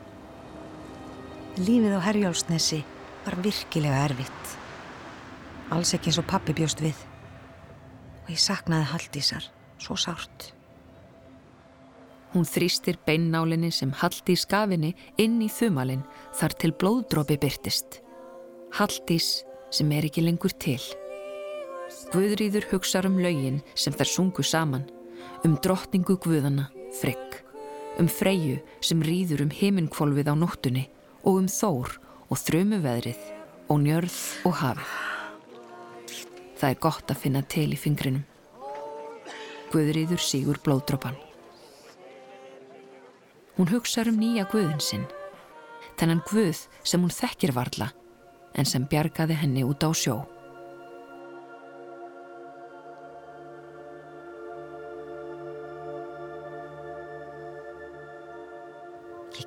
Lífið 1.56 1.94
á 1.96 2.04
Herjólfsnesi 2.04 2.82
var 3.24 3.38
virkilega 3.40 4.02
erfitt. 4.10 4.56
Alls 5.72 5.94
ekki 5.96 6.12
eins 6.12 6.18
og 6.20 6.26
pappi 6.28 6.52
bjóst 6.52 6.82
við. 6.84 6.98
Og 8.26 8.32
ég 8.34 8.42
saknaði 8.44 8.90
Haldísar 8.90 9.46
svo 9.80 9.96
sárt. 9.96 10.50
Hún 12.34 12.44
þrýstir 12.44 13.00
beinnálinni 13.08 13.70
sem 13.72 13.94
haldi 13.96 14.36
í 14.36 14.42
skafinni 14.42 14.90
inn 15.16 15.38
í 15.40 15.48
þumalinn 15.48 16.04
þar 16.36 16.56
til 16.60 16.74
blóðdrópi 16.76 17.38
byrtist. 17.40 18.02
Haldís 18.76 19.46
sem 19.72 19.94
er 19.96 20.10
ekki 20.10 20.26
lengur 20.26 20.52
til. 20.60 20.82
Guðrýður 22.12 22.68
hugsar 22.74 23.08
um 23.08 23.16
laugin 23.24 23.62
sem 23.80 23.96
þær 23.96 24.12
sungu 24.12 24.44
saman, 24.44 24.84
um 25.48 25.56
drottningu 25.64 26.18
Guðana, 26.20 26.68
Frigg, 27.00 27.40
um 27.96 28.12
Freyju 28.12 28.60
sem 28.84 29.00
rýður 29.00 29.46
um 29.48 29.56
himinkvolvið 29.56 30.34
á 30.34 30.36
nóttunni 30.36 30.90
og 31.26 31.42
um 31.42 31.50
Þór 31.50 31.98
og 32.30 32.40
þrömuveðrið 32.40 33.22
og 33.74 33.82
njörð 33.82 34.18
og 34.46 34.58
hafið. 34.62 34.96
Það 36.56 36.70
er 36.70 36.82
gott 36.86 37.12
að 37.12 37.22
finna 37.22 37.42
til 37.52 37.68
í 37.74 37.80
fingrinum. 37.80 38.24
Guðrýður 39.74 40.22
sígur 40.22 40.62
blóðdrópan. 40.64 41.18
Hún 43.58 43.72
hugsar 43.72 44.08
um 44.12 44.20
nýja 44.20 44.46
Guðin 44.52 44.82
sinn, 44.84 45.06
þennan 46.00 46.24
Guð 46.30 46.66
sem 46.84 47.02
hún 47.02 47.14
þekkir 47.14 47.56
varla 47.56 47.90
en 48.56 48.68
sem 48.68 48.86
bjargaði 48.88 49.36
henni 49.42 49.66
út 49.68 49.84
á 49.84 49.92
sjó. 49.96 50.22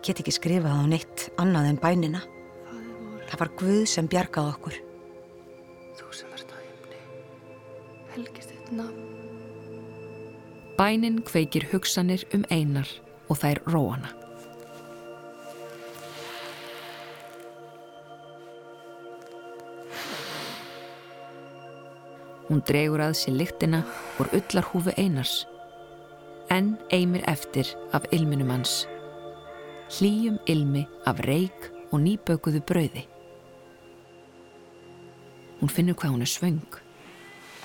Get 0.09 0.23
ekki 0.23 0.33
skrifað 0.33 0.73
á 0.73 0.85
neitt 0.89 1.27
annað 1.41 1.69
en 1.69 1.81
bænina. 1.83 2.23
Það 3.29 3.41
var 3.43 3.51
Guð 3.61 3.83
sem 3.93 4.09
bjargaði 4.09 4.55
okkur. 4.55 4.77
þú 5.99 6.13
sem 6.17 6.33
ert 6.33 6.53
á 6.55 6.57
himni, 6.63 7.01
helgist 8.15 8.55
þitt 8.55 8.71
nafn, 8.79 9.05
Bænin 10.79 11.19
kveikir 11.27 11.67
hugsanir 11.73 12.23
um 12.33 12.45
einar 12.55 12.87
og 13.29 13.41
þær 13.43 13.61
róana. 13.67 14.13
Hún 22.49 22.63
dregur 22.65 23.03
að 23.05 23.19
sér 23.19 23.35
lyktina 23.43 23.83
úr 24.23 24.31
ullarhúfu 24.33 24.95
einars. 24.97 25.43
En 26.49 26.79
eimir 26.95 27.27
eftir 27.29 27.75
af 27.93 28.07
ilminum 28.15 28.55
hans. 28.55 28.87
Hlýjum 29.89 30.37
ilmi 30.45 30.83
af 31.09 31.21
reik 31.25 31.71
og 31.89 32.03
nýbökuðu 32.05 32.61
brauði. 32.69 33.07
Hún 35.63 35.71
finnur 35.73 35.97
hvað 35.97 36.13
hún 36.13 36.25
er 36.27 36.29
svöng. 36.29 36.77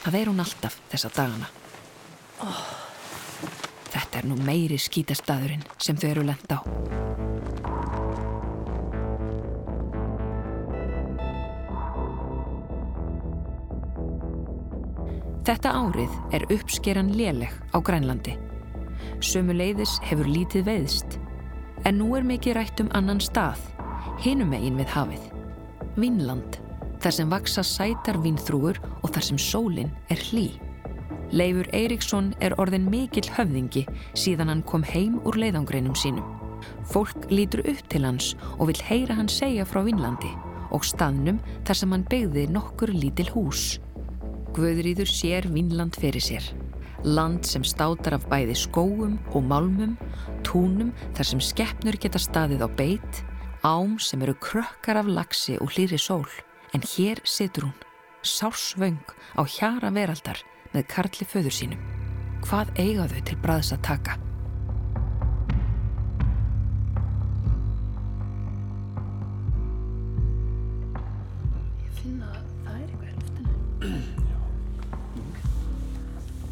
Það 0.05 0.15
er 0.19 0.31
hún 0.31 0.39
alltaf 0.39 0.77
þessa 0.93 1.11
dagana. 1.17 1.49
Þetta 3.91 4.21
er 4.21 4.29
nú 4.29 4.37
meiri 4.39 4.79
skítastæðurinn 4.79 5.65
sem 5.77 5.99
þau 5.99 6.07
eru 6.09 6.23
lenda 6.29 6.57
á. 6.57 6.61
Þetta 15.43 15.75
árið 15.75 16.15
er 16.31 16.47
uppskeran 16.55 17.11
léleg 17.19 17.51
á 17.75 17.77
Grænlandi. 17.83 18.37
Sömu 19.19 19.51
leiðis 19.59 19.99
hefur 20.07 20.31
lítið 20.31 20.71
veiðst. 20.71 21.19
En 21.83 21.97
nú 21.99 22.13
er 22.15 22.23
mikið 22.23 22.55
rætt 22.55 22.79
um 22.79 22.91
annan 22.95 23.19
stað, 23.19 23.59
hinum 24.23 24.53
megin 24.53 24.77
við 24.79 24.93
hafið. 24.93 25.23
Vínland, 25.99 26.59
þar 27.03 27.15
sem 27.17 27.33
vaksa 27.33 27.63
sætar 27.67 28.21
vínþrúur 28.23 28.79
og 29.01 29.11
þar 29.11 29.27
sem 29.27 29.41
sólinn 29.41 29.91
er 30.13 30.21
hlý. 30.29 30.45
Leifur 31.35 31.67
Eiríksson 31.75 32.31
er 32.39 32.55
orðin 32.61 32.87
mikill 32.87 33.27
höfðingi 33.35 33.83
síðan 34.15 34.53
hann 34.53 34.63
kom 34.69 34.85
heim 34.87 35.19
úr 35.27 35.35
leiðangreinum 35.43 35.97
sínum. 35.99 36.23
Fólk 36.87 37.27
lítur 37.27 37.65
upp 37.67 37.83
til 37.91 38.05
hans 38.07 38.31
og 38.55 38.69
vil 38.71 38.79
heyra 38.87 39.17
hann 39.19 39.31
segja 39.31 39.67
frá 39.67 39.81
Vínlandi 39.83 40.31
og 40.71 40.87
staðnum 40.87 41.41
þar 41.67 41.81
sem 41.81 41.91
hann 41.91 42.07
byggði 42.07 42.47
nokkur 42.53 42.95
lítil 42.95 43.27
hús. 43.35 43.73
Guðrýður 44.55 45.09
sér 45.09 45.51
Vínland 45.51 45.99
fyrir 45.99 46.23
sér. 46.23 46.47
Land 47.03 47.43
sem 47.43 47.65
státar 47.67 48.15
af 48.15 48.29
bæði 48.31 48.53
skóum 48.55 49.17
og 49.35 49.43
málmum, 49.43 49.97
túnum 50.47 50.93
þar 51.17 51.27
sem 51.27 51.41
skeppnur 51.43 51.97
geta 51.99 52.21
staðið 52.21 52.63
á 52.63 52.69
beit, 52.79 53.19
ám 53.59 53.97
sem 53.99 54.23
eru 54.23 54.37
krökkar 54.39 55.01
af 55.01 55.11
laxi 55.11 55.57
og 55.59 55.75
hlýri 55.75 55.99
sól. 55.99 56.23
En 56.71 56.79
hér 56.79 57.19
situr 57.27 57.67
hún, 57.67 57.75
sársvöng 58.23 59.03
á 59.35 59.43
hjara 59.43 59.91
veraldar 59.91 60.39
með 60.71 60.87
karli 60.95 61.27
föður 61.27 61.51
sínum. 61.59 61.83
Hvað 62.47 62.71
eiga 62.79 63.11
þau 63.11 63.21
til 63.27 63.39
bræðs 63.43 63.75
að 63.75 63.83
taka? 63.83 64.15
ég 71.83 71.95
finna 71.99 72.31
að 72.31 72.47
það 72.63 72.75
er 72.79 72.87
eitthvað 72.87 73.11
í 73.11 73.15
loftinu. 73.19 74.32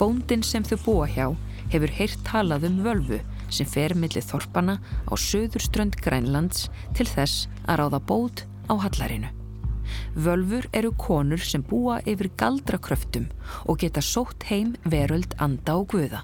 Bóndin 0.01 0.41
sem 0.41 0.63
þau 0.65 0.79
búa 0.81 1.05
hjá 1.05 1.27
hefur 1.69 1.91
heyrt 1.93 2.23
talað 2.25 2.63
um 2.71 2.79
völvu 2.81 3.19
sem 3.53 3.67
fer 3.69 3.93
millir 3.93 4.25
þorpana 4.25 4.79
á 5.05 5.13
söðurströnd 5.13 5.99
Grænlands 6.01 6.71
til 6.97 7.05
þess 7.05 7.45
að 7.69 7.83
ráða 7.83 7.99
bót 8.09 8.41
á 8.65 8.73
hallarinu. 8.81 9.29
Völvur 10.15 10.65
eru 10.73 10.89
konur 10.97 11.43
sem 11.45 11.61
búa 11.61 11.99
yfir 12.09 12.31
galdrakröftum 12.41 13.29
og 13.69 13.77
geta 13.83 14.01
sótt 14.01 14.47
heim 14.49 14.73
veröld 14.89 15.37
anda 15.37 15.77
og 15.77 15.91
guða. 15.93 16.23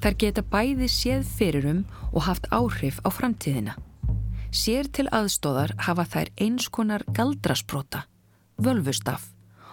Þær 0.00 0.18
geta 0.18 0.42
bæði 0.42 0.88
séð 0.88 1.28
fyrirum 1.36 1.84
og 2.14 2.24
haft 2.30 2.48
áhrif 2.48 3.02
á 3.04 3.12
framtíðina. 3.12 3.76
Sér 4.48 4.88
til 4.88 5.10
aðstóðar 5.12 5.76
hafa 5.84 6.08
þær 6.08 6.32
eins 6.40 6.72
konar 6.72 7.04
galdrasprota, 7.12 8.06
völvustaf 8.56 9.28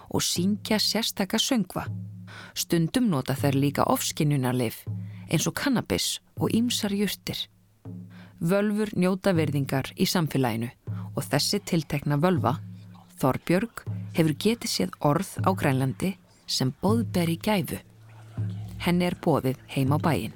og 0.10 0.28
síngja 0.28 0.80
sérstaka 0.80 1.40
söngva. 1.40 1.88
Stundum 2.54 3.10
nota 3.12 3.36
þær 3.38 3.58
líka 3.60 3.86
ofskinnunarleif 3.90 4.84
eins 5.30 5.48
og 5.48 5.56
kannabis 5.60 6.20
og 6.40 6.54
ímsar 6.56 6.94
júrtir. 6.96 7.48
Völfur 8.40 8.92
njóta 8.96 9.34
verðingar 9.36 9.92
í 10.00 10.08
samfélaginu 10.08 10.70
og 11.16 11.24
þessi 11.28 11.60
tiltekna 11.66 12.18
völva, 12.22 12.58
Þorbjörg, 13.20 13.84
hefur 14.16 14.36
getið 14.40 14.72
séð 14.72 14.94
orð 15.04 15.32
á 15.44 15.50
Grænlandi 15.52 16.14
sem 16.48 16.72
bóðberi 16.82 17.36
gæfu. 17.44 17.82
Henni 18.80 19.10
er 19.10 19.18
bóðið 19.20 19.60
heim 19.76 19.92
á 19.92 19.98
bæin. 20.00 20.34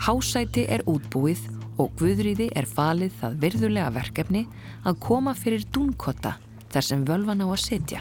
Hásæti 0.00 0.64
er 0.64 0.86
útbúið 0.88 1.42
og 1.78 1.92
Guðrýði 2.00 2.48
er 2.56 2.66
falið 2.66 3.18
það 3.20 3.40
virðulega 3.44 3.90
verkefni 3.94 4.46
að 4.88 5.00
koma 5.04 5.34
fyrir 5.36 5.66
dúnkotta 5.74 6.38
þar 6.72 6.86
sem 6.88 7.04
völvan 7.04 7.44
á 7.44 7.46
að 7.52 7.60
setja. 7.66 8.00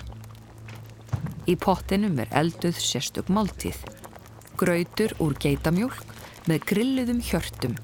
Í 1.47 1.55
pottinum 1.55 2.17
er 2.19 2.31
elduð 2.35 2.79
sérstök 2.83 3.29
máltíð. 3.31 3.77
Grautur 4.59 5.13
úr 5.23 5.35
geitamjólk 5.39 5.99
með 6.47 6.65
grilluðum 6.71 7.21
hjörtum, 7.23 7.75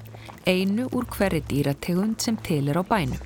einu 0.46 0.88
úr 0.92 1.06
hverri 1.12 1.40
dýrategund 1.48 2.20
sem 2.20 2.36
til 2.44 2.68
er 2.68 2.80
á 2.80 2.84
bænum. 2.84 3.20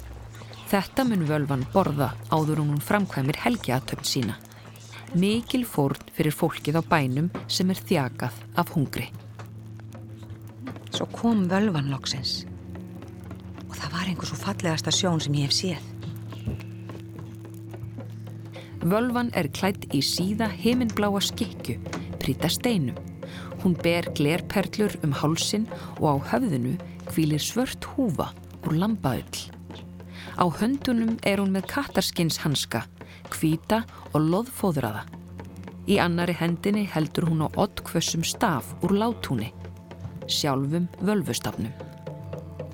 Þetta 0.68 1.06
mun 1.08 1.24
völvan 1.28 1.64
borða 1.72 2.10
áður 2.28 2.60
hún 2.60 2.82
framkvæmir 2.84 3.40
helgiatöfn 3.44 4.04
sína. 4.04 4.36
Mikil 5.16 5.64
fórn 5.64 6.10
fyrir 6.12 6.36
fólkið 6.36 6.78
á 6.78 6.82
bænum 6.84 7.30
sem 7.48 7.70
er 7.72 7.80
þjakað 7.80 8.42
af 8.60 8.74
hungri. 8.76 9.08
Svo 10.92 11.08
kom 11.14 11.46
völvan 11.48 11.88
loksins 11.92 12.42
og 13.68 13.76
það 13.76 13.94
var 13.94 14.10
einhver 14.10 14.28
svo 14.28 14.38
fallegasta 14.40 14.92
sjón 14.92 15.22
sem 15.24 15.40
ég 15.40 15.48
hef 15.48 15.56
séð. 15.56 15.97
Völvan 18.88 19.28
er 19.36 19.50
klætt 19.52 19.84
í 19.92 19.98
síða 20.00 20.46
heiminbláa 20.48 21.20
skikju, 21.20 21.74
prýta 22.22 22.48
steinum. 22.48 22.96
Hún 23.60 23.74
ber 23.82 24.06
glerperlur 24.16 24.94
um 25.04 25.12
hálsin 25.12 25.66
og 25.98 26.06
á 26.08 26.14
höfðinu 26.30 26.78
kvílir 27.10 27.42
svört 27.42 27.84
húfa 27.92 28.30
úr 28.64 28.78
lambaöll. 28.80 29.40
Á 30.40 30.44
höndunum 30.48 31.18
er 31.26 31.42
hún 31.42 31.52
með 31.52 31.66
kattarskins 31.74 32.38
hanska, 32.40 32.86
kvíta 33.28 33.82
og 34.14 34.24
loðfóðraða. 34.24 35.04
Í 35.88 35.98
annari 36.00 36.36
hendinni 36.38 36.86
heldur 36.88 37.28
hún 37.28 37.44
á 37.44 37.48
ottkvössum 37.60 38.24
staf 38.24 38.72
úr 38.80 38.96
látúni, 39.02 39.50
sjálfum 40.30 40.88
völvustafnum. 41.02 41.74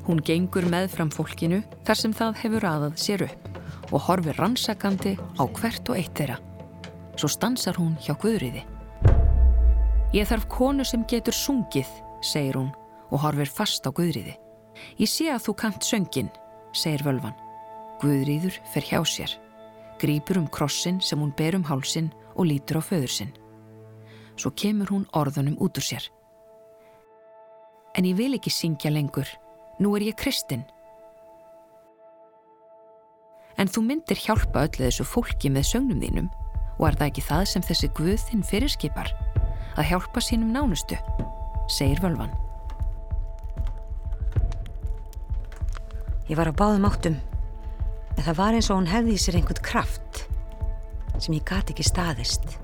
Hún 0.06 0.22
gengur 0.22 0.68
með 0.70 0.92
fram 0.94 1.10
fólkinu 1.10 1.64
þar 1.82 1.98
sem 1.98 2.14
það 2.14 2.40
hefur 2.44 2.68
aðað 2.70 3.02
sér 3.02 3.26
upp 3.26 3.53
og 3.94 4.02
horfir 4.08 4.34
rannsakandi 4.40 5.14
á 5.38 5.44
hvert 5.46 5.90
og 5.90 5.98
eitt 5.98 6.14
þeirra. 6.18 6.40
Svo 7.14 7.30
stansar 7.30 7.78
hún 7.78 7.94
hjá 8.02 8.16
Guðriði. 8.18 8.64
Ég 10.14 10.26
þarf 10.26 10.48
konu 10.50 10.86
sem 10.86 11.04
getur 11.10 11.34
sungið, 11.34 11.90
segir 12.22 12.58
hún 12.58 12.72
og 13.10 13.22
horfir 13.22 13.50
fast 13.50 13.86
á 13.86 13.94
Guðriði. 13.94 14.34
Ég 14.98 15.10
sé 15.10 15.30
að 15.30 15.46
þú 15.46 15.54
kant 15.62 15.86
söngin, 15.86 16.32
segir 16.74 17.06
völvan. 17.06 17.36
Guðriður 18.02 18.58
fer 18.72 18.86
hjá 18.90 19.00
sér, 19.06 19.36
grýpur 20.02 20.42
um 20.42 20.50
krossin 20.50 20.98
sem 21.00 21.20
hún 21.22 21.34
ber 21.38 21.54
um 21.54 21.66
hálsin 21.66 22.10
og 22.34 22.50
lítur 22.50 22.78
á 22.78 22.82
föður 22.82 23.14
sinn. 23.14 23.32
Svo 24.34 24.50
kemur 24.50 24.90
hún 24.90 25.06
orðunum 25.14 25.54
út 25.62 25.78
úr 25.78 25.86
sér. 25.86 26.10
En 27.94 28.02
ég 28.02 28.18
vil 28.18 28.34
ekki 28.34 28.50
syngja 28.50 28.90
lengur, 28.90 29.28
nú 29.78 29.94
er 29.94 30.10
ég 30.10 30.18
kristinn. 30.18 30.66
En 33.64 33.70
þú 33.72 33.80
myndir 33.80 34.18
hjálpa 34.20 34.66
öllu 34.66 34.82
þessu 34.84 35.06
fólki 35.08 35.48
með 35.48 35.70
sögnum 35.70 36.00
þínum 36.02 36.26
og 36.74 36.82
er 36.84 36.96
það 37.00 37.06
ekki 37.06 37.22
það 37.24 37.44
sem 37.48 37.62
þessi 37.64 37.88
Guð 37.96 38.24
þinn 38.28 38.42
fyrirskipar? 38.44 39.08
Að 39.80 39.86
hjálpa 39.88 40.20
sínum 40.20 40.50
nánustu, 40.52 40.98
segir 41.72 42.02
völvan. 42.04 42.34
Ég 46.28 46.36
var 46.36 46.52
á 46.52 46.58
báðum 46.60 46.84
áttum, 46.90 47.16
en 48.18 48.20
það 48.20 48.38
var 48.42 48.58
eins 48.58 48.68
og 48.68 48.82
hún 48.82 48.92
hefði 48.92 49.16
í 49.16 49.24
sér 49.24 49.40
einhvern 49.40 49.64
kraft 49.64 50.26
sem 51.16 51.38
ég 51.38 51.48
gati 51.48 51.72
ekki 51.72 51.88
staðist. 51.88 52.58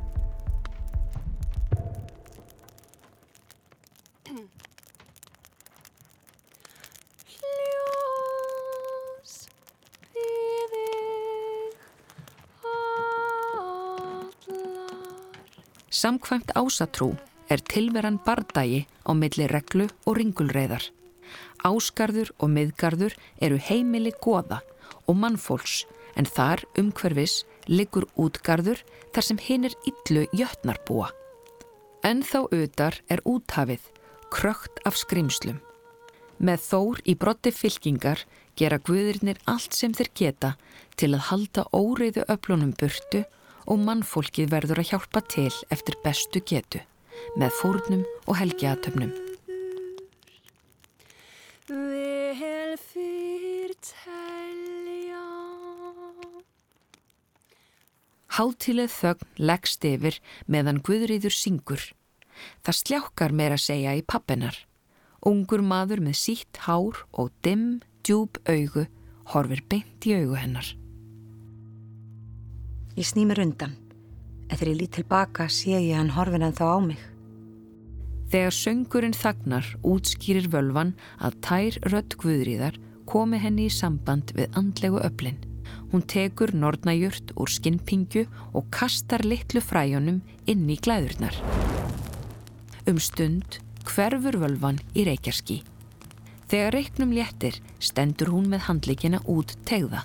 Samkvæmt 16.00 16.54
ásatrú 16.56 17.10
er 17.52 17.60
tilveran 17.60 18.16
bardagi 18.24 18.86
á 19.04 19.12
milli 19.12 19.44
reglu 19.50 19.84
og 20.08 20.16
ringulreiðar. 20.16 20.84
Áskarður 21.66 22.30
og 22.40 22.48
miðgarður 22.54 23.16
eru 23.44 23.58
heimili 23.60 24.12
goða 24.24 24.62
og 25.04 25.18
mannfólks 25.20 25.82
en 26.16 26.24
þar 26.24 26.62
umhverfis 26.80 27.42
liggur 27.68 28.06
útgarður 28.16 28.80
þar 29.12 29.26
sem 29.28 29.40
hinn 29.44 29.66
er 29.68 29.74
illu 29.90 30.22
jötnar 30.40 30.80
búa. 30.88 31.10
En 32.00 32.22
þá 32.24 32.48
auðar 32.48 32.96
er 33.12 33.20
úthafið, 33.28 33.82
krökt 34.32 34.80
af 34.88 34.96
skrimslum. 34.96 35.58
Með 36.40 36.64
þór 36.70 37.02
í 37.04 37.16
brotti 37.20 37.52
fylkingar 37.52 38.24
gera 38.56 38.80
guðirinnir 38.80 39.42
allt 39.44 39.76
sem 39.76 39.92
þeir 39.92 40.10
geta 40.16 40.54
til 40.96 41.12
að 41.12 41.26
halda 41.28 41.66
óreiðu 41.76 42.24
öflunum 42.32 42.72
burtu 42.80 43.26
og 43.66 43.82
mannfólkið 43.84 44.52
verður 44.52 44.82
að 44.82 44.92
hjálpa 44.92 45.24
til 45.32 45.52
eftir 45.74 45.98
bestu 46.04 46.40
getu, 46.44 46.80
með 47.36 47.56
fórnum 47.60 48.06
og 48.26 48.38
telja. 48.40 49.12
Hátíleð 58.30 58.92
þögn 58.94 59.32
leggst 59.42 59.84
yfir 59.84 60.16
meðan 60.48 60.78
Guðrýður 60.86 61.34
syngur. 61.34 61.82
Það 62.64 62.78
sljákkar 62.78 63.34
meira 63.36 63.58
að 63.58 63.66
segja 63.66 63.92
í 63.98 64.04
pappinar. 64.06 64.56
Ungur 65.26 65.60
maður 65.60 66.00
með 66.06 66.16
sítt 66.22 66.62
hár 66.64 67.02
og 67.12 67.34
dimm, 67.44 67.82
djúb 68.00 68.40
augu 68.48 68.86
horfir 69.34 69.60
beint 69.68 70.06
í 70.08 70.16
augu 70.16 70.38
hennar. 70.40 70.79
Ég 73.00 73.06
sný 73.08 73.22
mér 73.24 73.38
undan, 73.40 73.70
en 74.52 74.58
þegar 74.60 74.68
ég 74.74 74.76
lít 74.76 74.90
tilbaka 74.92 75.46
sé 75.48 75.70
ég 75.72 75.96
hann 75.96 76.10
horfin 76.12 76.42
en 76.44 76.52
þá 76.52 76.66
á 76.68 76.78
mig. 76.84 76.98
Þegar 78.28 78.52
söngurinn 78.52 79.16
þagnar 79.16 79.70
útskýrir 79.88 80.50
völvan 80.52 80.90
að 81.16 81.38
tær 81.46 81.78
rödd 81.94 82.18
Guðrýðar 82.20 82.76
komi 83.08 83.40
henni 83.40 83.70
í 83.70 83.72
samband 83.72 84.34
við 84.36 84.52
andlegu 84.60 85.00
öflin. 85.00 85.40
Hún 85.94 86.04
tekur 86.12 86.52
nornajurt 86.52 87.32
úr 87.40 87.48
skinnpingju 87.48 88.26
og 88.52 88.68
kastar 88.68 89.24
litlu 89.24 89.64
fræjónum 89.64 90.20
inn 90.44 90.68
í 90.68 90.76
glæðurnar. 90.76 91.40
Um 92.84 93.00
stund 93.00 93.62
hverfur 93.88 94.42
völvan 94.44 94.84
í 94.92 95.08
reykjarski. 95.08 95.62
Þegar 96.52 96.76
reiknum 96.76 97.16
léttir 97.16 97.62
stendur 97.80 98.36
hún 98.36 98.52
með 98.52 98.68
handlikina 98.68 99.24
út 99.24 99.56
tegða. 99.64 100.04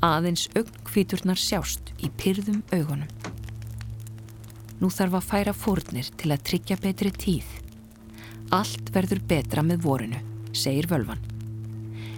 Aðeins 0.00 0.46
augnkvíturnar 0.56 1.36
sjást 1.36 1.90
í 2.00 2.08
pyrðum 2.16 2.62
augunum. 2.72 3.08
Nú 4.80 4.88
þarf 4.88 5.18
að 5.18 5.26
færa 5.28 5.52
fórnir 5.52 6.08
til 6.16 6.30
að 6.32 6.46
tryggja 6.48 6.78
betri 6.80 7.12
tíð. 7.12 7.50
Allt 8.56 8.88
verður 8.94 9.20
betra 9.28 9.60
með 9.60 9.84
vorinu, 9.84 10.22
segir 10.56 10.88
völvan. 10.88 11.20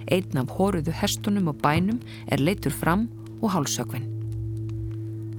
Einn 0.06 0.38
af 0.38 0.54
hóruðu 0.54 0.94
hestunum 0.94 1.50
og 1.50 1.58
bænum 1.58 1.98
er 2.30 2.38
leitur 2.38 2.70
fram 2.70 3.08
og 3.42 3.50
hálsökvinn. 3.56 4.06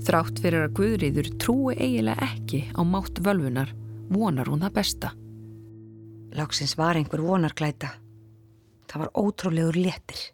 Þrátt 0.03 0.43
fyrir 0.43 0.67
að 0.67 0.75
Guðriður 0.81 1.31
trúi 1.39 1.79
eiginlega 1.79 2.27
ekki 2.27 2.65
á 2.75 2.83
mátt 2.83 3.23
völvunar, 3.23 3.71
vonar 4.11 4.51
hún 4.51 4.67
það 4.67 4.79
besta. 4.81 5.15
Láksins 6.35 6.75
var 6.75 6.99
einhver 6.99 7.23
vonarklæta. 7.23 7.95
Það 8.91 9.05
var 9.05 9.15
ótrúlegur 9.15 9.79
léttir. 9.79 10.33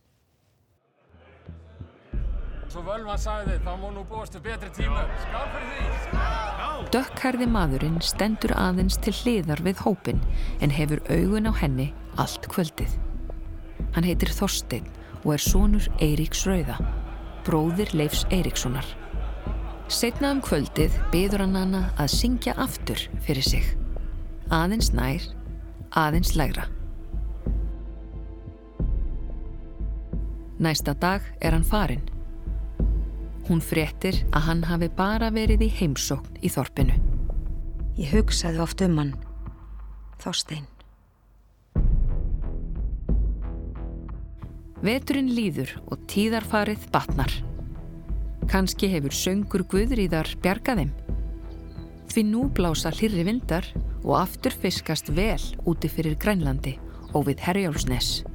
Svo 2.70 2.84
völvan 2.86 3.18
sagði 3.18 3.56
þá 3.66 3.72
má 3.82 3.88
nú 3.90 4.04
búast 4.06 4.36
við 4.38 4.44
betri 4.46 4.68
tímum. 4.78 5.14
Skál 5.24 5.48
fyrir 5.56 5.70
því! 5.74 5.94
Skál! 6.04 6.84
Dökkhærði 6.94 7.48
maðurinn 7.50 7.96
stendur 8.06 8.52
aðeins 8.62 9.00
til 9.02 9.14
hliðar 9.24 9.64
við 9.66 9.82
hópin 9.88 10.20
en 10.62 10.74
hefur 10.76 11.02
augun 11.10 11.50
á 11.50 11.54
henni 11.58 11.88
allt 12.22 12.46
kvöldið. 12.54 12.94
Hann 13.96 14.06
heitir 14.06 14.30
Þorstein 14.38 14.86
og 15.24 15.34
er 15.34 15.42
sonur 15.42 15.88
Eiríks 15.98 16.44
Rauða, 16.46 16.78
bróðir 17.48 17.90
Leifs 17.98 18.22
Eiríkssonar. 18.30 18.86
Setna 19.90 20.36
um 20.36 20.44
kvöldið 20.46 20.94
byður 21.10 21.48
hann 21.48 21.58
hana 21.58 21.82
að 21.98 22.14
syngja 22.20 22.54
aftur 22.54 23.02
fyrir 23.26 23.50
sig. 23.50 23.66
Aðeins 24.54 24.94
nær, 24.94 25.26
aðeins 25.98 26.36
lægra. 26.38 26.70
Næsta 30.62 30.94
dag 30.94 31.26
er 31.42 31.58
hann 31.58 31.66
farin. 31.66 32.06
Hún 33.50 33.64
fréttir 33.66 34.14
að 34.30 34.44
hann 34.46 34.60
hafi 34.70 34.92
bara 34.94 35.32
verið 35.34 35.64
í 35.66 35.72
heimsókn 35.80 36.38
í 36.46 36.52
þorpinu. 36.54 36.94
Ég 37.98 38.14
hugsaði 38.14 38.62
oft 38.62 38.84
um 38.86 39.00
hann, 39.02 39.16
Þorstein. 40.22 40.68
Veturinn 44.86 45.34
líður 45.34 45.74
og 45.90 46.06
tíðarfarið 46.12 46.86
batnar. 46.94 47.34
Kanski 48.50 48.88
hefur 48.94 49.18
söngur 49.18 49.66
Guðríðar 49.68 50.30
bjargaðim. 50.46 50.94
Því 52.10 52.24
nú 52.30 52.46
blása 52.54 52.94
hlirri 52.94 53.26
vindar 53.28 53.68
og 54.06 54.16
aftur 54.22 54.56
fiskast 54.56 55.12
vel 55.12 55.42
úti 55.66 55.92
fyrir 55.92 56.16
Grænlandi 56.22 56.78
og 57.12 57.28
við 57.28 57.44
Herjálfsnes. 57.50 58.29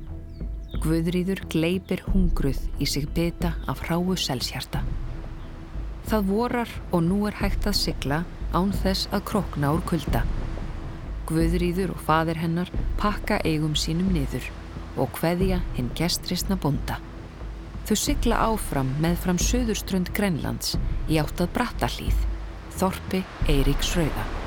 Guðríður 0.83 1.45
gleipir 1.53 2.03
hungruð 2.09 2.59
í 2.83 2.87
sig 2.89 3.07
beta 3.15 3.53
af 3.71 3.85
hráu 3.87 4.17
selshjarta. 4.19 4.83
Það 6.11 6.27
vorar 6.29 6.73
og 6.91 7.05
nú 7.07 7.23
er 7.29 7.39
hægt 7.39 7.69
að 7.71 7.79
sigla 7.79 8.19
án 8.53 8.75
þess 8.83 9.09
að 9.15 9.25
krokna 9.31 9.71
úr 9.77 9.85
kulda. 9.89 10.25
Guðríður 11.31 11.95
og 11.95 12.05
fadir 12.05 12.43
hennar 12.43 12.73
pakka 13.01 13.41
eigum 13.47 13.79
sínum 13.79 14.13
niður 14.13 14.51
og 15.01 15.15
hveðja 15.19 15.63
hinn 15.79 15.91
gestrisna 15.97 16.59
bonda. 16.61 17.01
Þau 17.89 17.97
sigla 18.01 18.45
áfram 18.51 18.95
með 19.01 19.19
fram 19.25 19.41
söðurströnd 19.41 20.13
Grenlands 20.17 20.79
í 21.09 21.21
áttað 21.21 21.53
Brattahlíð, 21.57 22.25
Þorpi 22.79 23.25
Eiríks 23.49 23.95
Rauða. 23.97 24.44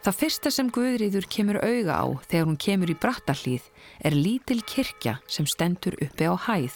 Það 0.00 0.16
fyrsta 0.16 0.50
sem 0.54 0.68
Guðriður 0.72 1.26
kemur 1.28 1.58
auga 1.60 1.98
á 2.00 2.06
þegar 2.30 2.46
hún 2.48 2.60
kemur 2.64 2.88
í 2.88 2.96
Brattahlíð 2.96 3.66
er 4.08 4.14
lítil 4.16 4.62
kirkja 4.64 5.18
sem 5.28 5.44
stendur 5.44 5.98
uppi 6.00 6.24
á 6.24 6.32
hæð, 6.40 6.72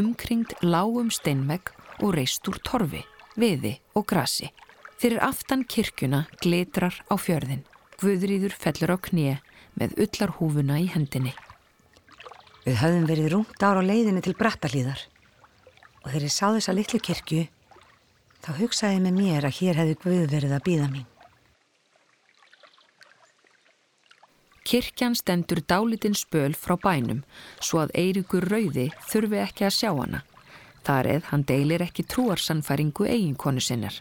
umkringd 0.00 0.54
lágum 0.64 1.10
steinvegg 1.12 1.74
og 2.00 2.14
reist 2.16 2.48
úr 2.48 2.56
torfi, 2.64 3.02
viði 3.36 3.74
og 3.92 4.08
grasi. 4.08 4.48
Fyrir 4.96 5.20
aftan 5.20 5.66
kirkjuna 5.68 6.24
glitrar 6.40 6.96
á 7.12 7.14
fjörðin. 7.20 7.66
Guðriður 8.00 8.56
fellur 8.56 8.96
á 8.96 8.98
knið 9.04 9.44
með 9.76 9.96
ullarhúfuna 10.06 10.80
í 10.80 10.88
hendinni. 10.96 11.36
Við 12.64 12.80
höfðum 12.80 13.08
verið 13.10 13.32
rúmt 13.34 13.60
ára 13.68 13.84
á 13.84 13.88
leiðinni 13.90 14.24
til 14.24 14.38
Brattahlíðar 14.38 15.04
og 16.02 16.08
þegar 16.08 16.24
ég 16.24 16.32
sá 16.32 16.46
þessa 16.48 16.78
litlu 16.80 17.04
kirkju 17.04 17.46
þá 18.42 18.52
hugsaði 18.64 19.04
með 19.04 19.18
mér 19.20 19.44
að 19.50 19.58
hér 19.60 19.82
hefði 19.82 20.04
Guð 20.06 20.28
verið 20.32 20.56
að 20.56 20.70
býða 20.70 20.92
mín. 20.94 21.11
Kirkjan 24.64 25.16
stendur 25.18 25.60
dálitinn 25.66 26.14
spöl 26.14 26.54
frá 26.54 26.76
bænum 26.78 27.24
svo 27.60 27.82
að 27.82 27.94
Eirikur 27.98 28.46
Rauði 28.46 28.90
þurfi 29.10 29.40
ekki 29.42 29.66
að 29.66 29.76
sjá 29.78 29.90
hana. 29.90 30.22
Þar 30.86 31.08
eð 31.14 31.28
hann 31.30 31.44
deilir 31.46 31.82
ekki 31.82 32.04
trúarsannfæringu 32.06 33.06
eiginkonu 33.06 33.62
sinnar. 33.62 33.96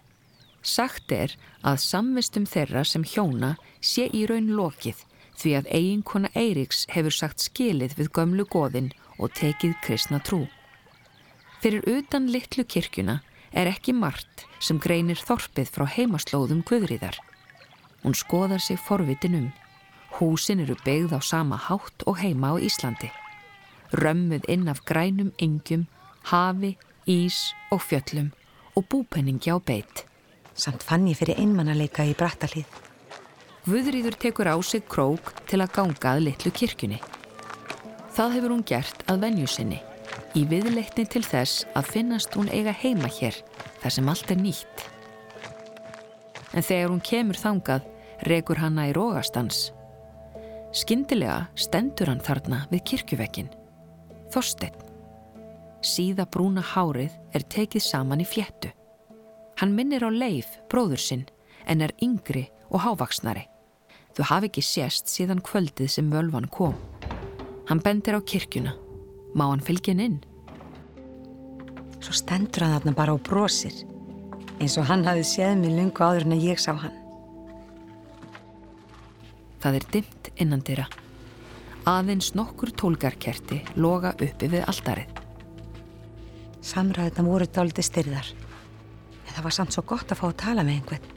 Sagt 0.62 1.12
er 1.12 1.34
að 1.65 1.82
samvistum 1.82 2.45
þeirra 2.45 2.84
sem 2.86 3.06
hjóna 3.06 3.56
sé 3.82 4.06
í 4.13 4.28
raun 4.30 4.52
lokið 4.58 5.02
því 5.41 5.54
að 5.58 5.69
eiginkona 5.74 6.30
Eiriks 6.38 6.86
hefur 6.93 7.15
sagt 7.17 7.41
skilið 7.41 7.97
við 7.97 8.12
gömlu 8.17 8.45
goðin 8.45 8.91
og 9.17 9.34
tekið 9.38 9.74
kristna 9.86 10.21
trú. 10.21 10.45
Fyrir 11.62 11.86
utan 11.89 12.30
litlu 12.30 12.65
kirkjuna 12.65 13.19
er 13.52 13.69
ekki 13.69 13.93
margt 13.97 14.45
sem 14.62 14.80
greinir 14.82 15.17
þorpið 15.17 15.74
frá 15.74 15.88
heimaslóðum 15.95 16.62
guðriðar. 16.69 17.17
Hún 18.02 18.17
skoðar 18.17 18.62
sig 18.62 18.80
forvitin 18.82 19.38
um. 19.38 19.50
Húsin 20.17 20.60
eru 20.63 20.76
byggð 20.86 21.15
á 21.17 21.19
sama 21.24 21.58
hátt 21.58 22.04
og 22.06 22.19
heima 22.19 22.54
á 22.54 22.56
Íslandi. 22.60 23.10
Römmuð 23.91 24.45
inn 24.47 24.67
af 24.67 24.84
grænum 24.86 25.32
yngjum, 25.41 25.88
hafi, 26.24 26.78
ís 27.08 27.54
og 27.71 27.82
fjöllum 27.82 28.32
og 28.76 28.86
búpenningi 28.89 29.52
á 29.52 29.58
beitt. 29.60 30.06
Samt 30.54 30.84
fann 30.84 31.08
ég 31.08 31.17
fyrir 31.17 31.39
einmannaleika 31.39 32.06
í 32.06 32.15
Brattalíð. 32.15 32.67
Guðrýður 33.65 34.17
tekur 34.17 34.50
á 34.52 34.56
sig 34.63 34.84
krók 34.89 35.34
til 35.47 35.62
að 35.62 35.74
ganga 35.76 36.15
að 36.15 36.24
litlu 36.28 36.52
kirkjunni. 36.52 37.00
Það 38.12 38.34
hefur 38.36 38.54
hún 38.56 38.63
gert 38.67 39.04
að 39.08 39.21
venju 39.26 39.47
sinni, 39.47 39.80
í 40.36 40.43
viðleitni 40.45 41.06
til 41.08 41.24
þess 41.24 41.65
að 41.76 41.91
finnast 41.93 42.34
hún 42.36 42.50
eiga 42.52 42.74
heima 42.76 43.08
hér, 43.08 43.38
þar 43.82 43.95
sem 43.95 44.10
allt 44.10 44.32
er 44.32 44.41
nýtt. 44.41 44.88
En 46.52 46.63
þegar 46.63 46.89
hún 46.91 47.06
kemur 47.06 47.39
þangað, 47.39 47.86
rekur 48.28 48.60
hanna 48.60 48.89
í 48.89 48.95
rógastans. 48.97 49.71
Skyndilega 50.71 51.49
stendur 51.60 52.07
hann 52.07 52.21
þarna 52.23 52.62
við 52.71 52.86
kirkjuvekkin. 52.93 53.49
Þorstein. 54.31 54.75
Síða 55.84 56.23
brúna 56.31 56.63
hárið 56.63 57.17
er 57.36 57.43
tekið 57.51 57.84
saman 57.84 58.23
í 58.23 58.27
fjettu. 58.27 58.71
Hann 59.60 59.75
minnir 59.75 60.05
á 60.07 60.10
leif, 60.10 60.47
bróður 60.71 61.01
sinn, 61.03 61.25
en 61.67 61.84
er 61.84 61.91
yngri 61.99 62.45
og 62.69 62.86
hávaksnari. 62.86 63.43
Þú 64.15 64.27
hafi 64.29 64.47
ekki 64.47 64.63
sést 64.63 65.12
síðan 65.12 65.43
kvöldið 65.43 65.91
sem 65.91 66.07
völvan 66.12 66.47
kom. 66.47 66.77
Hann 67.67 67.84
bendir 67.84 68.15
á 68.15 68.21
kirkjuna. 68.23 68.71
Má 69.36 69.49
hann 69.49 69.63
fylgja 69.63 69.91
henn 69.91 70.05
inn? 70.05 70.17
Svo 71.99 72.15
stendur 72.15 72.63
hann 72.63 72.77
þarna 72.77 72.95
bara 72.95 73.17
og 73.17 73.25
brosir. 73.27 73.75
Eins 74.62 74.79
og 74.79 74.88
hann 74.88 75.03
hafi 75.03 75.27
séð 75.27 75.60
mig 75.60 75.75
lungu 75.75 75.99
áður 75.99 76.29
en 76.29 76.39
ég 76.39 76.63
sá 76.63 76.71
hann. 76.79 76.95
Það 79.62 79.77
er 79.81 79.91
dimt 79.93 80.20
innan 80.39 80.63
dýra. 80.65 80.88
Aðeins 81.89 82.36
nokkur 82.38 82.72
tólgarkerti 82.78 83.62
loga 83.76 84.13
uppi 84.22 84.50
við 84.52 84.67
aldarið. 84.70 85.17
Samræðina 86.62 87.26
voru 87.26 87.48
dáliti 87.50 87.82
styrðar. 87.86 88.28
En 89.26 89.34
það 89.34 89.46
var 89.48 89.56
samt 89.56 89.74
svo 89.74 89.84
gott 89.89 90.12
að 90.13 90.22
fá 90.22 90.28
að 90.30 90.39
tala 90.44 90.65
með 90.67 90.78
einhvern. 90.78 91.10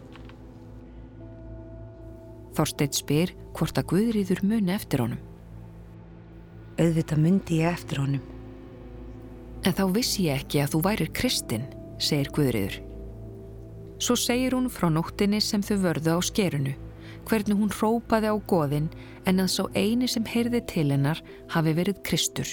Þorsteit 2.55 2.96
spyr 2.96 3.35
hvort 3.55 3.79
að 3.79 3.88
Guðrýður 3.92 4.44
muni 4.46 4.72
eftir 4.72 5.03
honum. 5.05 5.20
Auðvitað 6.79 7.20
myndi 7.22 7.61
ég 7.61 7.74
eftir 7.74 8.00
honum. 8.00 8.24
En 9.64 9.74
þá 9.77 9.85
vissi 9.94 10.29
ég 10.29 10.42
ekki 10.42 10.62
að 10.62 10.74
þú 10.74 10.81
værir 10.87 11.12
kristinn, 11.16 11.68
segir 11.98 12.31
Guðrýður. 12.35 12.81
Svo 14.05 14.16
segir 14.18 14.57
hún 14.57 14.70
frá 14.72 14.88
nóttinni 14.92 15.40
sem 15.42 15.62
þau 15.64 15.77
vörðu 15.85 16.16
á 16.16 16.20
skerunu, 16.24 16.74
hvernig 17.28 17.58
hún 17.58 17.72
rópaði 17.72 18.30
á 18.30 18.37
goðin 18.48 18.90
en 19.28 19.42
að 19.42 19.50
sá 19.54 19.62
eini 19.74 20.08
sem 20.10 20.26
heyrði 20.28 20.60
til 20.70 20.88
hennar 20.92 21.22
hafi 21.52 21.74
verið 21.76 22.02
Kristur. 22.06 22.50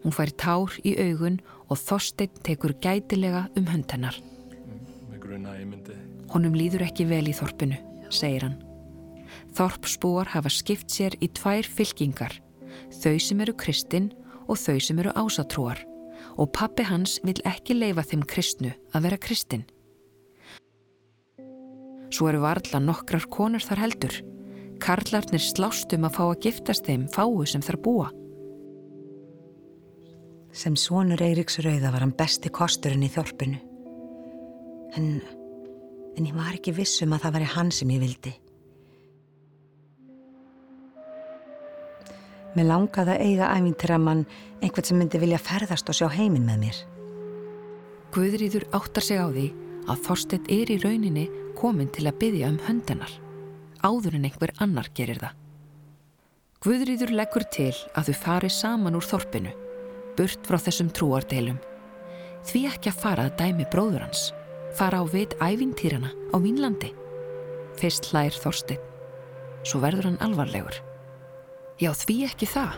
Hún 0.00 0.16
fær 0.16 0.32
tár 0.40 0.76
í 0.86 0.94
augun 0.96 1.40
og 1.68 1.80
Þorstein 1.80 2.32
tekur 2.46 2.74
gætilega 2.80 3.46
um 3.56 3.68
hönd 3.68 3.92
hennar. 3.92 4.16
Honum 6.30 6.54
líður 6.56 6.86
ekki 6.86 7.06
vel 7.10 7.26
í 7.28 7.34
þorpinu, 7.36 7.76
segir 8.10 8.46
hann. 8.46 8.58
Þorpsbúar 9.54 10.30
hafa 10.34 10.50
skipt 10.52 10.90
sér 10.94 11.16
í 11.20 11.28
tvær 11.34 11.66
fylkingar, 11.66 12.32
þau 13.02 13.16
sem 13.20 13.42
eru 13.42 13.54
kristinn 13.58 14.10
og 14.46 14.58
þau 14.58 14.78
sem 14.82 14.98
eru 15.02 15.14
ásatrúar 15.18 15.84
og 16.40 16.52
pappi 16.54 16.84
hans 16.86 17.18
vil 17.26 17.36
ekki 17.48 17.76
leifa 17.76 18.04
þeim 18.06 18.22
kristnu 18.28 18.72
að 18.94 19.06
vera 19.06 19.18
kristinn. 19.20 19.66
Svo 22.10 22.28
eru 22.30 22.42
varðla 22.42 22.80
nokkrar 22.82 23.26
konur 23.30 23.62
þar 23.62 23.84
heldur. 23.84 24.16
Karlarnir 24.82 25.42
slástum 25.42 26.06
að 26.08 26.16
fá 26.16 26.22
að 26.26 26.46
giftast 26.46 26.86
þeim 26.88 27.06
fáu 27.12 27.44
sem 27.46 27.62
þar 27.62 27.78
búa. 27.84 28.08
Sem 30.50 30.74
svonur 30.74 31.20
Eiriks 31.22 31.60
Rauða 31.62 31.92
var 31.94 32.02
hann 32.02 32.16
besti 32.16 32.50
kosturinn 32.50 33.06
í 33.06 33.10
þorpinu. 33.12 33.60
En, 34.98 35.10
en 36.18 36.26
ég 36.26 36.34
var 36.34 36.56
ekki 36.56 36.74
vissum 36.74 37.14
að 37.14 37.26
það 37.26 37.36
var 37.36 37.50
hann 37.54 37.70
sem 37.74 37.92
ég 37.94 38.02
vildi. 38.02 38.32
Mér 42.56 42.66
langaði 42.66 43.14
að 43.14 43.24
eiga 43.28 43.50
ævintramann 43.54 44.24
einhvern 44.58 44.88
sem 44.88 44.98
myndi 44.98 45.20
vilja 45.22 45.38
ferðast 45.38 45.92
og 45.92 45.94
sjá 46.00 46.08
heiminn 46.10 46.48
með 46.48 46.64
mér. 46.64 46.80
Guðrýður 48.10 48.66
áttar 48.74 49.06
sig 49.06 49.22
á 49.22 49.30
því 49.30 49.46
að 49.86 50.02
Þorstedt 50.08 50.50
er 50.50 50.72
í 50.74 50.80
rauninni 50.82 51.28
komin 51.60 51.90
til 51.92 52.06
að 52.08 52.18
byggja 52.22 52.50
um 52.50 52.58
höndanar, 52.66 53.12
áður 53.84 54.16
en 54.16 54.26
einhver 54.28 54.52
annar 54.64 54.88
gerir 54.96 55.20
það. 55.20 55.36
Guðrýður 56.60 57.14
leggur 57.16 57.46
til 57.52 57.72
að 57.96 58.10
þau 58.10 58.16
fari 58.24 58.50
saman 58.52 58.96
úr 58.98 59.06
þorpinu, 59.06 59.52
burt 60.16 60.48
frá 60.48 60.58
þessum 60.60 60.90
trúardelum. 60.92 61.60
Því 62.48 62.66
ekki 62.72 62.92
að 62.92 63.00
fara 63.04 63.26
að 63.28 63.36
dæmi 63.40 63.68
bróður 63.72 64.04
hans, 64.06 64.30
fara 64.76 65.00
á 65.00 65.04
veit 65.08 65.36
ævintýrana 65.40 66.12
á 66.32 66.36
Vínlandi. 66.40 66.92
Fyrst 67.80 68.10
hlær 68.10 68.36
Þorstedt, 68.36 68.84
svo 69.64 69.80
verður 69.84 70.10
hann 70.10 70.20
alvarlegur. 70.24 70.80
Já, 71.80 71.94
því 71.96 72.18
ekki 72.28 72.48
það. 72.48 72.76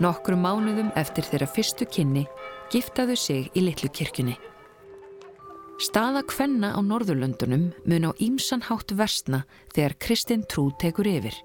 Nokkru 0.00 0.36
mánuðum 0.40 0.94
eftir 0.96 1.26
þeirra 1.28 1.46
fyrstu 1.52 1.84
kynni 1.84 2.22
giftaðu 2.72 3.16
sig 3.20 3.50
í 3.52 3.64
litlu 3.66 3.90
kirkjunni. 3.92 4.38
Staða 5.80 6.22
kvenna 6.28 6.70
á 6.72 6.80
Norðurlöndunum 6.80 7.66
mun 7.84 8.08
á 8.08 8.12
ímsan 8.16 8.64
hátt 8.64 8.94
versna 8.96 9.42
þegar 9.74 9.96
Kristinn 10.00 10.46
trú 10.48 10.70
tekur 10.80 11.08
yfir. 11.08 11.36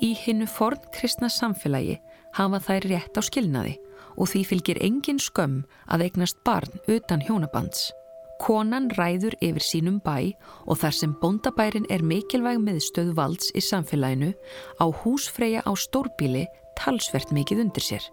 Í 0.00 0.14
hinnu 0.16 0.48
forn 0.48 0.80
kristna 0.94 1.28
samfélagi 1.28 1.98
hafa 2.36 2.60
þær 2.64 2.88
rétt 2.92 3.20
á 3.20 3.22
skilnaði 3.28 3.76
og 4.16 4.32
því 4.32 4.44
fylgir 4.50 4.80
engin 4.84 5.20
skömm 5.20 5.62
að 5.92 6.08
eignast 6.08 6.40
barn 6.48 6.80
utan 6.88 7.24
hjónabands. 7.24 7.90
Konan 8.38 8.86
ræður 8.94 9.34
yfir 9.42 9.64
sínum 9.66 9.98
bæ 10.04 10.30
og 10.66 10.78
þar 10.78 10.94
sem 10.94 11.14
bóndabærin 11.22 11.88
er 11.90 12.04
mikilvæg 12.06 12.60
miðstöð 12.62 13.14
valds 13.18 13.50
í 13.58 13.62
samfélaginu 13.64 14.30
á 14.78 14.84
húsfreyja 15.02 15.64
á 15.66 15.72
stórbíli 15.74 16.46
talsvert 16.78 17.32
mikið 17.34 17.64
undir 17.66 17.84
sér. 17.84 18.04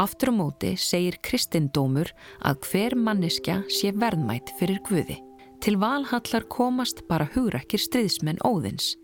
Aftur 0.00 0.32
á 0.32 0.34
móti 0.34 0.72
segir 0.80 1.18
kristindómur 1.22 2.10
að 2.42 2.64
hver 2.66 2.96
manniska 2.96 3.60
sé 3.70 3.92
verðmætt 3.92 4.50
fyrir 4.58 4.80
Guði. 4.88 5.20
Til 5.62 5.76
valhallar 5.78 6.48
komast 6.50 7.04
bara 7.06 7.28
hugrakir 7.34 7.78
stryðsmenn 7.78 8.42
óðins 8.42 8.96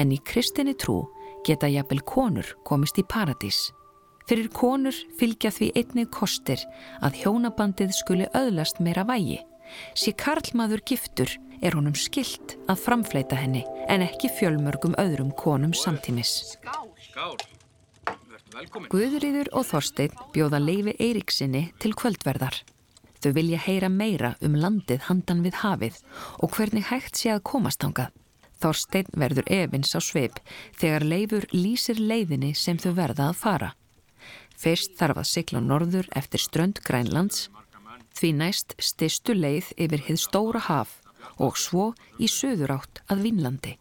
en 0.00 0.14
í 0.14 0.18
kristinni 0.24 0.72
trú 0.78 1.02
geta 1.44 1.68
jafnvel 1.68 2.00
konur 2.08 2.54
komist 2.64 2.96
í 2.96 3.04
paradís. 3.04 3.58
Fyrir 4.28 4.48
konur 4.52 4.96
fylgja 5.20 5.52
því 5.52 5.70
einnig 5.76 6.10
kostir 6.12 6.64
að 7.04 7.20
hjónabandið 7.22 7.94
skuli 7.96 8.28
öðlast 8.36 8.80
meira 8.80 9.04
vægi. 9.08 9.38
Sér 9.98 10.16
karlmaður 10.20 10.82
giftur 10.86 11.34
er 11.62 11.74
honum 11.74 11.96
skilt 11.98 12.56
að 12.70 12.82
framfleita 12.84 13.38
henni 13.38 13.64
en 13.90 14.04
ekki 14.06 14.30
fjölmörgum 14.38 14.96
öðrum 15.00 15.32
konum 15.38 15.74
samtímis. 15.74 16.56
Guðrýður 18.88 19.50
og 19.56 19.66
Þorstein 19.68 20.14
bjóða 20.34 20.60
Leifi 20.62 20.94
Eiríksinni 20.98 21.68
til 21.82 21.94
kvöldverðar. 21.98 22.62
Þau 23.18 23.32
vilja 23.34 23.58
heyra 23.64 23.90
meira 23.90 24.34
um 24.46 24.54
landið 24.54 25.08
handan 25.08 25.42
við 25.42 25.58
hafið 25.64 25.98
og 26.38 26.54
hvernig 26.54 26.86
hægt 26.92 27.18
sé 27.18 27.32
að 27.34 27.44
komast 27.50 27.82
ángað. 27.84 28.14
Þorstein 28.58 29.10
verður 29.14 29.46
efins 29.54 29.94
á 29.94 30.00
sveip 30.02 30.38
þegar 30.78 31.06
Leifur 31.06 31.46
lýsir 31.54 31.98
leiðinni 31.98 32.54
sem 32.58 32.78
þau 32.78 32.92
verða 32.96 33.28
að 33.30 33.40
fara. 33.42 33.70
Fyrst 34.58 34.96
þarf 34.98 35.20
að 35.22 35.30
sigla 35.30 35.60
norður 35.62 36.08
eftir 36.18 36.42
strönd 36.42 36.80
Grænlands, 36.82 37.46
því 38.18 38.32
næst 38.40 38.74
stystu 38.82 39.36
leið 39.36 39.70
yfir 39.78 40.02
hið 40.08 40.18
stóra 40.22 40.62
haf 40.66 40.98
og 41.38 41.58
svo 41.58 41.92
í 42.18 42.28
söður 42.30 42.74
átt 42.78 43.02
að 43.10 43.24
Vínlandi. 43.26 43.76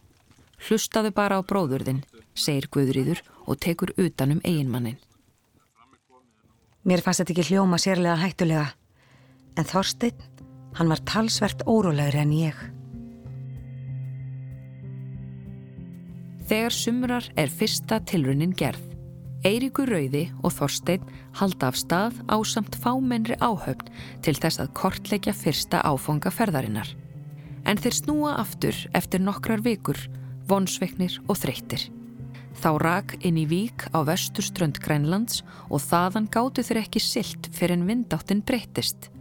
Hlustaðu 0.67 1.12
bara 1.13 1.38
á 1.38 1.41
bróðurðin, 1.45 2.04
segir 2.34 2.69
Guðrýður 2.73 3.21
og 3.45 3.60
tekur 3.62 3.93
utanum 3.97 4.41
eiginmannin. 4.43 4.97
Mér 6.88 7.04
fannst 7.04 7.21
þetta 7.21 7.34
ekki 7.36 7.47
hljóma 7.52 7.78
sérlega 7.82 8.17
hættulega, 8.21 8.67
en 9.58 9.67
Þorsteinn, 9.67 10.26
hann 10.78 10.91
var 10.91 11.04
talsvert 11.10 11.65
órólegri 11.67 12.21
en 12.21 12.34
ég. 12.38 12.60
Þegar 16.47 16.73
sumrar 16.73 17.26
er 17.36 17.52
fyrsta 17.52 18.00
tilrunin 18.08 18.56
gerð. 18.56 18.97
Eiríkur 19.45 19.89
Rauði 19.91 20.23
og 20.41 20.54
Þorstein 20.56 21.04
halda 21.38 21.69
af 21.69 21.78
stað 21.78 22.15
á 22.26 22.38
samt 22.41 22.78
fámennri 22.82 23.38
áhöfn 23.38 23.91
til 24.26 24.34
þess 24.34 24.63
að 24.63 24.71
kortleggja 24.80 25.34
fyrsta 25.38 25.84
áfanga 25.86 26.32
ferðarinnar. 26.34 26.89
En 27.67 27.78
þeir 27.78 27.97
snúa 28.00 28.34
aftur 28.41 28.73
eftir 28.97 29.21
nokkrar 29.21 29.62
vikur, 29.62 30.00
vonsveiknir 30.50 31.19
og 31.28 31.38
þreyttir. 31.38 31.86
Þá 32.58 32.69
rak 32.82 33.13
inn 33.21 33.38
í 33.38 33.45
vík 33.45 33.86
á 33.93 34.02
vestur 34.08 34.47
strönd 34.47 34.82
Grænlands 34.82 35.43
og 35.69 35.84
þaðan 35.86 36.32
gáttu 36.34 36.65
þeir 36.65 36.82
ekki 36.82 37.04
silt 37.04 37.52
fyrir 37.54 37.78
en 37.78 37.86
vindáttin 37.86 38.41
breyttist. 38.41 39.12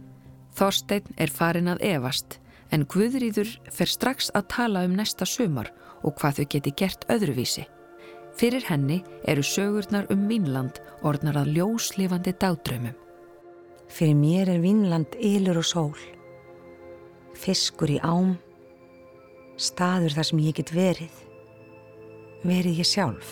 Þorstein 0.57 1.05
er 1.21 1.29
farin 1.29 1.69
að 1.69 1.85
evast 1.93 2.39
en 2.73 2.89
Guðrýður 2.89 3.53
fer 3.69 3.87
strax 3.87 4.33
að 4.33 4.49
tala 4.57 4.87
um 4.87 4.97
næsta 4.97 5.29
sumar 5.29 5.69
og 6.01 6.17
hvað 6.17 6.41
þau 6.41 6.47
geti 6.55 6.73
gert 6.81 7.05
öðruvísi. 7.13 7.67
Fyrir 8.37 8.61
henni 8.69 9.01
eru 9.25 9.41
sögurnar 9.41 10.05
um 10.13 10.27
Vínland 10.29 10.77
orðnar 11.01 11.39
að 11.41 11.55
ljóslifandi 11.55 12.35
dagdraumum. 12.37 12.93
Fyrir 13.89 14.17
mér 14.19 14.51
er 14.53 14.61
Vínland 14.61 15.15
ylur 15.17 15.57
og 15.57 15.65
sól. 15.65 16.03
Fiskur 17.33 17.89
í 17.89 17.97
ám. 18.05 18.35
Staður 19.57 20.13
þar 20.19 20.29
sem 20.29 20.43
ég 20.45 20.57
get 20.59 20.73
verið. 20.75 21.23
Verið 22.45 22.83
ég 22.83 22.89
sjálf. 22.91 23.31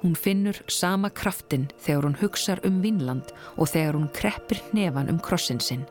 Hún 0.00 0.16
finnur 0.16 0.62
sama 0.68 1.12
kraftin 1.12 1.68
þegar 1.84 2.08
hún 2.08 2.18
hugsar 2.22 2.64
um 2.64 2.80
Vínland 2.80 3.28
og 3.56 3.68
þegar 3.74 4.00
hún 4.00 4.08
kreppir 4.16 4.64
hnefan 4.70 5.12
um 5.12 5.20
krossin 5.20 5.60
sinn. 5.60 5.84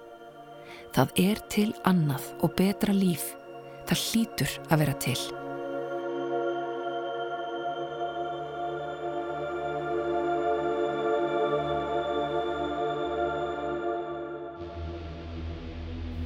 Það 0.93 1.15
er 1.21 1.45
til 1.53 1.69
annað 1.85 2.33
og 2.41 2.57
betra 2.57 2.97
líf. 2.97 3.29
Það 3.85 4.05
hlýtur 4.09 4.59
að 4.69 4.85
vera 4.85 4.99
til. 5.05 5.42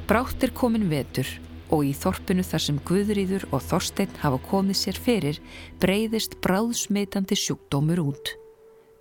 Brátt 0.07 0.39
er 0.45 0.53
komin 0.55 0.85
vetur 0.87 1.27
og 1.67 1.81
í 1.83 1.89
þorpinu 1.91 2.43
þar 2.47 2.63
sem 2.63 2.77
Guðrýður 2.87 3.43
og 3.51 3.59
Þorstein 3.65 4.13
hafa 4.21 4.37
komið 4.47 4.77
sér 4.79 4.99
fyrir 5.03 5.39
breyðist 5.83 6.37
bráðsmitandi 6.45 7.35
sjúkdómur 7.35 7.99
út. 8.05 8.31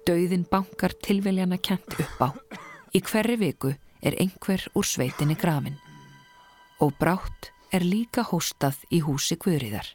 Dauðin 0.03 0.43
bankar 0.51 0.97
tilveljana 1.07 1.61
kent 1.63 1.95
upp 1.95 2.25
á. 2.27 2.29
Í 2.91 2.99
hverri 3.07 3.37
viku 3.39 3.71
er 4.03 4.17
einhver 4.19 4.65
úr 4.75 4.89
sveitinni 4.91 5.39
grafin. 5.39 5.79
Og 6.83 6.91
brátt 6.99 7.53
er 7.71 7.87
líka 7.87 8.27
hóstað 8.27 8.83
í 8.91 8.99
húsi 9.07 9.39
Guðrýðar. 9.39 9.87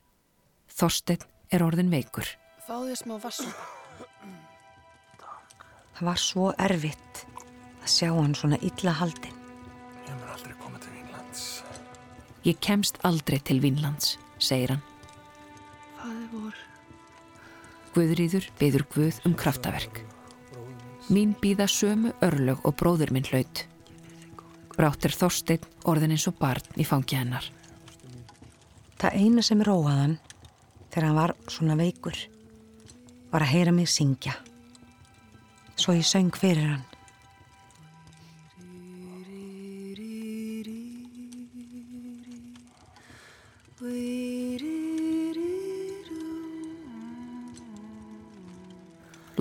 Þorstein 0.72 1.28
er 1.52 1.68
orðin 1.68 1.92
veikur. 1.92 2.32
Þér 2.64 2.96
smá 3.04 3.18
vassum. 3.20 3.52
Það 5.92 6.08
var 6.08 6.24
svo 6.24 6.50
erfitt 6.56 7.26
að 7.84 7.94
sjá 8.00 8.10
hann 8.16 8.40
svona 8.40 8.64
illa 8.64 8.96
haldin. 9.04 9.41
Ég 12.48 12.58
kemst 12.58 12.98
aldrei 13.06 13.38
til 13.46 13.62
Vínlands, 13.62 14.16
segir 14.42 14.74
hann. 14.74 14.84
Fáðu 16.00 16.28
vor. 16.32 16.56
Guðrýður 17.94 18.48
byður 18.58 18.86
Guð 18.96 19.20
um 19.30 19.36
kraftaverk. 19.38 20.02
Mín 21.12 21.36
býða 21.42 21.68
sömu 21.70 22.16
örlög 22.24 22.64
og 22.66 22.78
bróður 22.80 23.14
minn 23.14 23.28
hlaut. 23.30 23.66
Brátt 24.74 25.06
er 25.06 25.14
Þorstein 25.14 25.66
orðin 25.86 26.16
eins 26.16 26.26
og 26.32 26.38
barn 26.40 26.82
í 26.82 26.88
fangi 26.88 27.20
hennar. 27.20 27.46
Það 29.02 29.18
eina 29.18 29.44
sem 29.46 29.62
róaðan 29.66 30.18
þegar 30.90 31.08
hann 31.08 31.20
var 31.20 31.36
svona 31.52 31.78
veikur 31.78 32.18
var 33.32 33.46
að 33.46 33.54
heyra 33.54 33.74
mig 33.76 33.90
syngja. 33.90 34.34
Svo 35.80 35.96
ég 35.96 36.08
söng 36.08 36.34
fyrir 36.36 36.74
hann. 36.74 36.91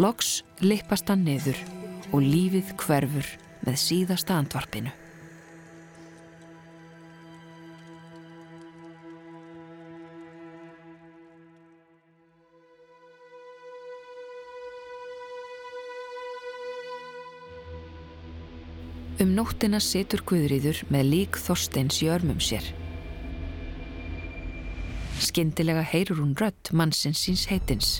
Loks 0.00 0.38
lippast 0.64 1.10
hann 1.12 1.26
niður 1.26 1.58
og 2.14 2.22
lífið 2.24 2.70
hverfur 2.80 3.26
með 3.66 3.74
síðasta 3.82 4.38
andvarpinu. 4.40 4.94
Um 19.20 19.34
nóttina 19.36 19.82
situr 19.84 20.24
Guðrýður 20.24 20.80
með 20.88 21.10
lík 21.12 21.36
Þorsteins 21.44 22.00
í 22.00 22.08
örmum 22.08 22.40
sér. 22.40 22.64
Skyndilega 25.20 25.84
heyrur 25.84 26.24
hún 26.24 26.38
rödd 26.40 26.72
mannsins 26.72 27.26
síns 27.26 27.50
heitins. 27.52 27.98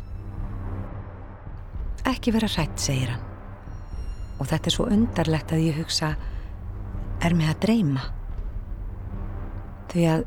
Ekki 2.11 2.33
vera 2.35 2.49
hrætt, 2.51 2.81
segir 2.83 3.13
hann. 3.13 3.27
Og 4.41 4.49
þetta 4.51 4.71
er 4.71 4.75
svo 4.75 4.87
undarlegt 4.91 5.53
að 5.55 5.65
ég 5.69 5.79
hugsa, 5.79 6.15
er 7.23 7.37
mig 7.37 7.51
að 7.51 7.61
dreyma? 7.67 8.03
Því 9.93 10.07
að, 10.11 10.25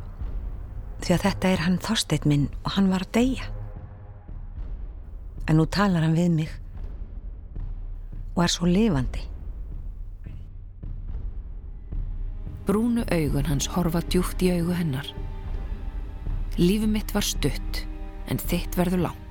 því 1.04 1.16
að 1.16 1.24
þetta 1.26 1.52
er 1.52 1.64
hann 1.66 1.80
Þorsteinn 1.84 2.30
minn 2.30 2.50
og 2.62 2.76
hann 2.78 2.92
var 2.94 3.06
að 3.08 3.14
deyja. 3.18 3.50
En 5.50 5.60
nú 5.60 5.68
talar 5.68 6.06
hann 6.06 6.16
við 6.16 6.30
mig 6.38 6.60
og 8.34 8.44
er 8.46 8.54
svo 8.54 8.70
lifandi. 8.70 9.26
Brúnu 12.64 13.04
augun 13.12 13.50
hans 13.50 13.68
horfa 13.74 14.02
djúft 14.08 14.42
í 14.46 14.54
augu 14.56 14.78
hennar. 14.78 15.10
Lífi 16.58 16.88
mitt 16.88 17.12
var 17.14 17.26
stutt, 17.28 17.84
en 18.32 18.40
þitt 18.40 18.78
verður 18.80 19.10
langt. 19.10 19.23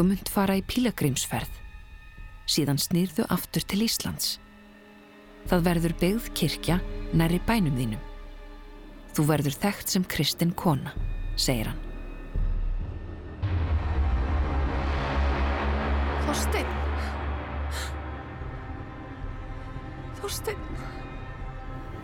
Þú 0.00 0.06
munt 0.08 0.30
fara 0.32 0.54
í 0.56 0.62
pílagrímsferð. 0.64 1.56
Síðan 2.48 2.78
snýrðu 2.80 3.26
aftur 3.28 3.60
til 3.68 3.82
Íslands. 3.84 4.38
Það 5.50 5.64
verður 5.66 5.94
byggð 6.00 6.28
kirkja 6.38 6.78
næri 7.12 7.36
bænum 7.44 7.76
þínum. 7.76 8.06
Þú 9.12 9.26
verður 9.28 9.58
þekkt 9.60 9.92
sem 9.92 10.06
Kristinn 10.08 10.54
kona, 10.56 10.94
segir 11.36 11.68
hann. 11.68 11.82
Þorstein. 16.24 16.70
Þorstein. 20.22 20.64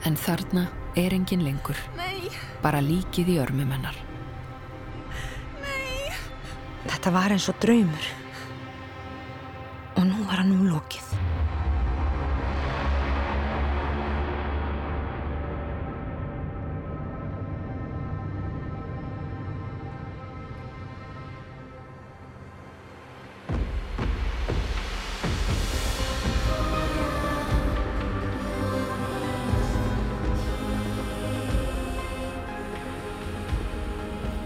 En 0.04 0.20
þarna 0.20 0.66
er 1.00 1.16
engin 1.16 1.48
lengur, 1.48 1.80
Nei. 1.96 2.28
bara 2.60 2.84
líkið 2.84 3.32
í 3.32 3.38
örmum 3.46 3.72
hennar. 3.72 3.96
Nei. 3.96 4.05
Þetta 6.86 7.10
var 7.14 7.34
eins 7.34 7.48
og 7.50 7.58
draumur. 7.62 8.06
Og 9.96 10.04
nú 10.08 10.24
var 10.26 10.42
hann 10.42 10.54
um 10.54 10.66
lokið. 10.70 11.12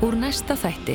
Úr 0.00 0.16
næsta 0.16 0.56
þætti. 0.56 0.94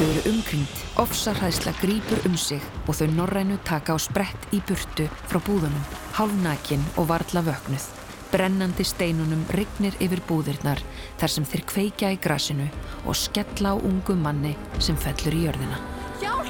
Þau 0.00 0.08
eru 0.08 0.30
umkringt, 0.30 0.78
ofsarhæðsla 0.96 1.74
grýpur 1.76 2.22
um 2.24 2.32
sig 2.40 2.62
og 2.88 2.96
þau 2.96 3.10
norrænu 3.12 3.58
taka 3.68 3.92
á 3.92 4.00
sprett 4.00 4.46
í 4.56 4.60
burtu 4.64 5.04
frá 5.28 5.36
búðunum, 5.44 5.82
hálfnakin 6.16 6.80
og 6.96 7.10
varla 7.10 7.42
vöknuð. 7.44 7.84
Brennandi 8.32 8.80
steinunum 8.88 9.42
rignir 9.52 9.92
yfir 10.00 10.22
búðirnar 10.24 10.80
þar 11.20 11.34
sem 11.34 11.44
þeir 11.44 11.64
kveikja 11.68 12.14
í 12.16 12.16
grasinu 12.16 12.70
og 13.04 13.12
skella 13.12 13.76
á 13.76 13.76
ungu 13.76 14.16
manni 14.16 14.54
sem 14.80 14.96
fellur 14.96 15.36
í 15.36 15.44
jörðina. 15.44 15.76
Hjálp! 16.24 16.48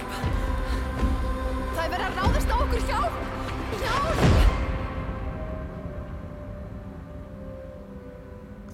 Það 1.75 1.83
er 1.83 1.91
verið 1.97 2.07
að 2.07 2.15
ráðast 2.21 2.55
á 2.55 2.57
okkur 2.61 2.87
hjálp! 2.87 3.19
Hjálp! 3.83 4.23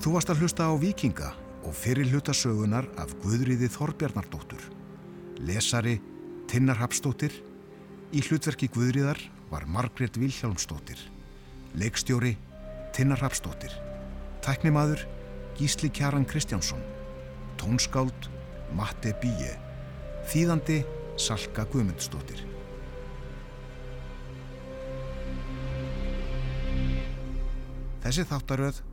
Þú 0.04 0.08
varst 0.20 0.36
að 0.36 0.44
hlusta 0.44 0.68
á 0.68 0.76
Víkinga 0.76 1.32
og 1.66 1.74
fyrir 1.74 2.06
hluta 2.12 2.34
sögunar 2.34 2.86
af 3.00 3.10
Guðriði 3.24 3.66
Þorbjarnardóttur. 3.74 4.62
Lesari 5.42 5.98
Tinnar 6.46 6.78
Hapsdóttir. 6.78 7.34
Í 8.14 8.22
hlutverki 8.22 8.68
Guðriðar 8.70 9.18
var 9.50 9.66
Margrét 9.66 10.16
Vilhjálmsdóttir. 10.20 10.98
Leikstjóri 11.74 12.36
Tinnar 12.94 13.20
Hapsdóttir. 13.20 13.74
Tæknimaður 14.46 15.02
Gísli 15.58 15.90
Kjaran 15.90 16.26
Kristjánsson. 16.28 16.82
Tónskáld 17.58 18.30
Matti 18.78 19.10
Bíje. 19.22 19.56
Þýðandi 20.30 20.84
Salka 21.18 21.66
Guðmundsdóttir. 21.72 22.44
Þessi 28.06 28.22
þáttaröð 28.30 28.84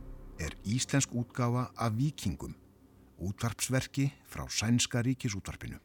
er 0.42 0.56
íslensk 0.66 1.12
útgáfa 1.14 1.68
af 1.78 1.92
Víkingum, 1.94 2.54
útvarpsverki 3.24 4.12
frá 4.28 4.44
Sænska 4.48 5.00
ríkisútvarpinu. 5.00 5.80